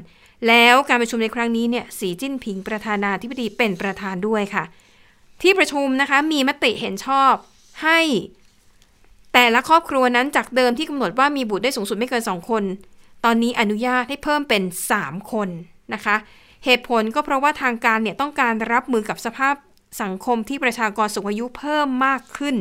[0.48, 4.64] แล้วการประชุมในครั้งนี้เนี่ยสีจิ้นผิงประธานาธิบดีเป็นประธานด้วยค่ะ
[5.42, 7.34] ที่ประชุมนะคะมีมติเห็นชอบ
[7.84, 8.00] ให้
[9.34, 12.64] แต่ละครอบครัวนั้นจากเดิมที่กำหนดว่ามีบุตรได้สูงสุดไม่เกิน 2 คน
[13.26, 14.64] ตอนนี้อนุญาตให้เพิ่มเป็น
[14.98, 15.50] 3 คน
[15.94, 16.16] นะคะ
[16.66, 19.56] เหตุผลก็เพราะว่าทางการเนี่ยต้องการรับมือกับสภาพ
[20.02, 22.56] สังคมที่ประชากรสูงอายุเพิ่มมากขึ้น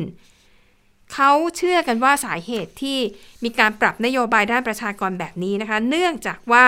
[1.13, 2.97] เขาเชื่อกันว่าสาเหตุที่
[3.43, 6.65] มีการปรับนโยบายด้านประชากรแบบนี้นะคะ เนื่องจากว่า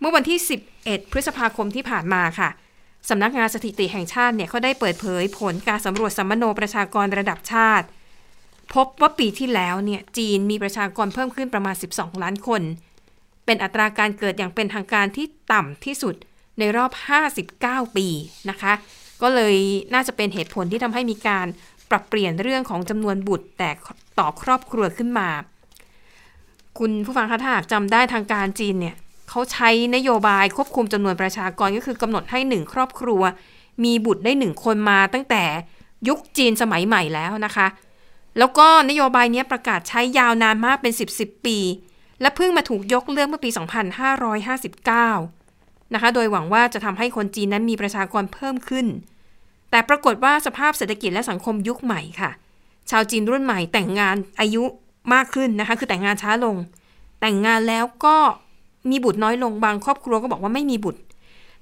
[0.00, 0.38] เมื่อวันที่
[0.76, 2.48] 11 พฤษภาคมที่ผ่านมาค่ะ
[3.08, 7.86] สำนักงานสถิติแห่งชาติเนี่ยเขาได้เปิดเผยผลการสำรวจสัมมโนประชากรระดับชาติ
[8.74, 12.62] พบว่าปีที่แล้วเนี่ยจีนมีประชากรเพิ่มขึ้นประมาณ 12 ล้านคน
[13.44, 16.14] เป็นอัตราการเกิดอย่างเป็นทางการที่ต่ำที่สุด
[16.58, 16.90] ในรอบ
[17.42, 18.06] 59 ปี
[18.50, 18.72] นะคะ
[19.22, 19.56] ก็เลย
[19.94, 21.46] น่าจะเป็นเหตุผลที่ทำให้มีการ
[21.90, 23.70] ปรับเปลี่ยนเรื่องของจำนวนบุตรแต่
[24.18, 25.28] ต่อครอบครัวขึ้นมา
[26.78, 28.96] คุณผู้ฟังคะถ้าหากจำได้ทางการจีนเนี่ย
[29.30, 33.22] เขาใช้นโยบายควบคุมจำนวนประชากรก็คือกำหนดให้หนึ่งครอบครัว
[33.84, 35.42] มีบุตรได้หนึ่งคนมาตั้งแต่
[36.08, 37.66] ยุคจีนสมัยใหม่แล้วนะคะ
[38.38, 41.58] แล้วก็นโยบายนี้ประกาศใช้ยาวนานมากเป็น 10 10 ปี
[42.20, 43.50] และเพิ่งมาถูกยกเลิกเมื่อปี
[45.06, 48.86] 2559 นะคะ โดยหวังว่าจะทำให้คนจีนนั้นมีประชากรเพิ่มขึ้น
[49.70, 52.30] แต่ปรากฏว่าสภาพเศรษฐกิจและสังคมยุคใหม่ค่ะ
[52.90, 54.64] ชาวจีนรุ่นใหม่แต่งงานอายุ
[55.14, 56.56] มากขึ้นนะคะ คือแต่งงานช้าลง
[57.20, 58.16] แต่งงานแล้วก็
[58.90, 61.00] มีบุตรน้อยลงบางครอบครัวก็บอกว่าไม่มีบุตร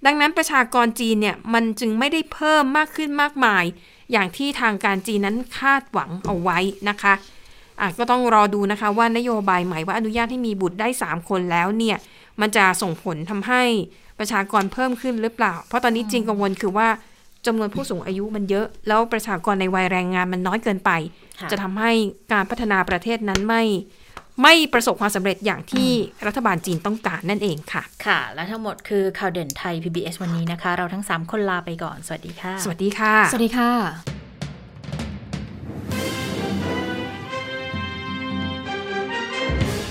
[0.06, 3.64] ดังนั้นประชากรจีนเนี่ยมันจึงไม่ได้เพิ่มมากขึ้นมากมาย
[4.12, 6.58] อย่างที่ทางการจีนนั้นคาดหวังเอาไว้
[6.88, 7.14] นะคะ
[7.80, 11.96] อะก็ต้องรอดูนะคะว่านโยบายใหม่ว่าอนุญาตให้มีบุตรได้ 3 คนแล้วเนี่ย
[12.40, 13.62] มันจะส่งผลทำให้
[14.18, 16.88] ประชากรเพิ่มขึ้นหรือเปล่า เพราะตอนนี้จริงกังวลคือว่า
[17.46, 20.90] จำนวนผู้สูงอายุมันเยอะ แล้วประชากรในวัยแรงงานมันน้อยเกินไป
[21.40, 21.92] ค่ะจะทำให้
[22.32, 23.62] การพัฒนาประเทศนั้นไม่
[24.42, 25.90] ไม่ประสบความสำเร็จอย่างที่
[26.26, 33.70] รัฐบาลจีนต้องการนั่นเองค่ะ ค่ะ และทั้งหมดคือข่าวเด่นไทย PBS วันนี้นะคะ เราทั้ง 3 คนลาไปก่อน สวัสดีค่ะ สวัสดีค่ะ สวัสดีค่ะ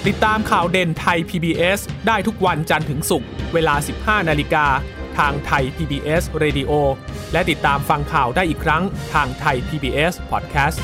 [0.08, 4.66] ติดตามข่าวเด่นไทย PBS ได้ทุกวันจันทร์ถึงศุกร์เวลา 15 นาฬิกา
[5.18, 6.72] ทางไทย PBS Radio
[7.32, 8.84] และติดตามฟังข่าวได้อีกครั้ง
[9.14, 10.80] ทางไทย PBS Podcast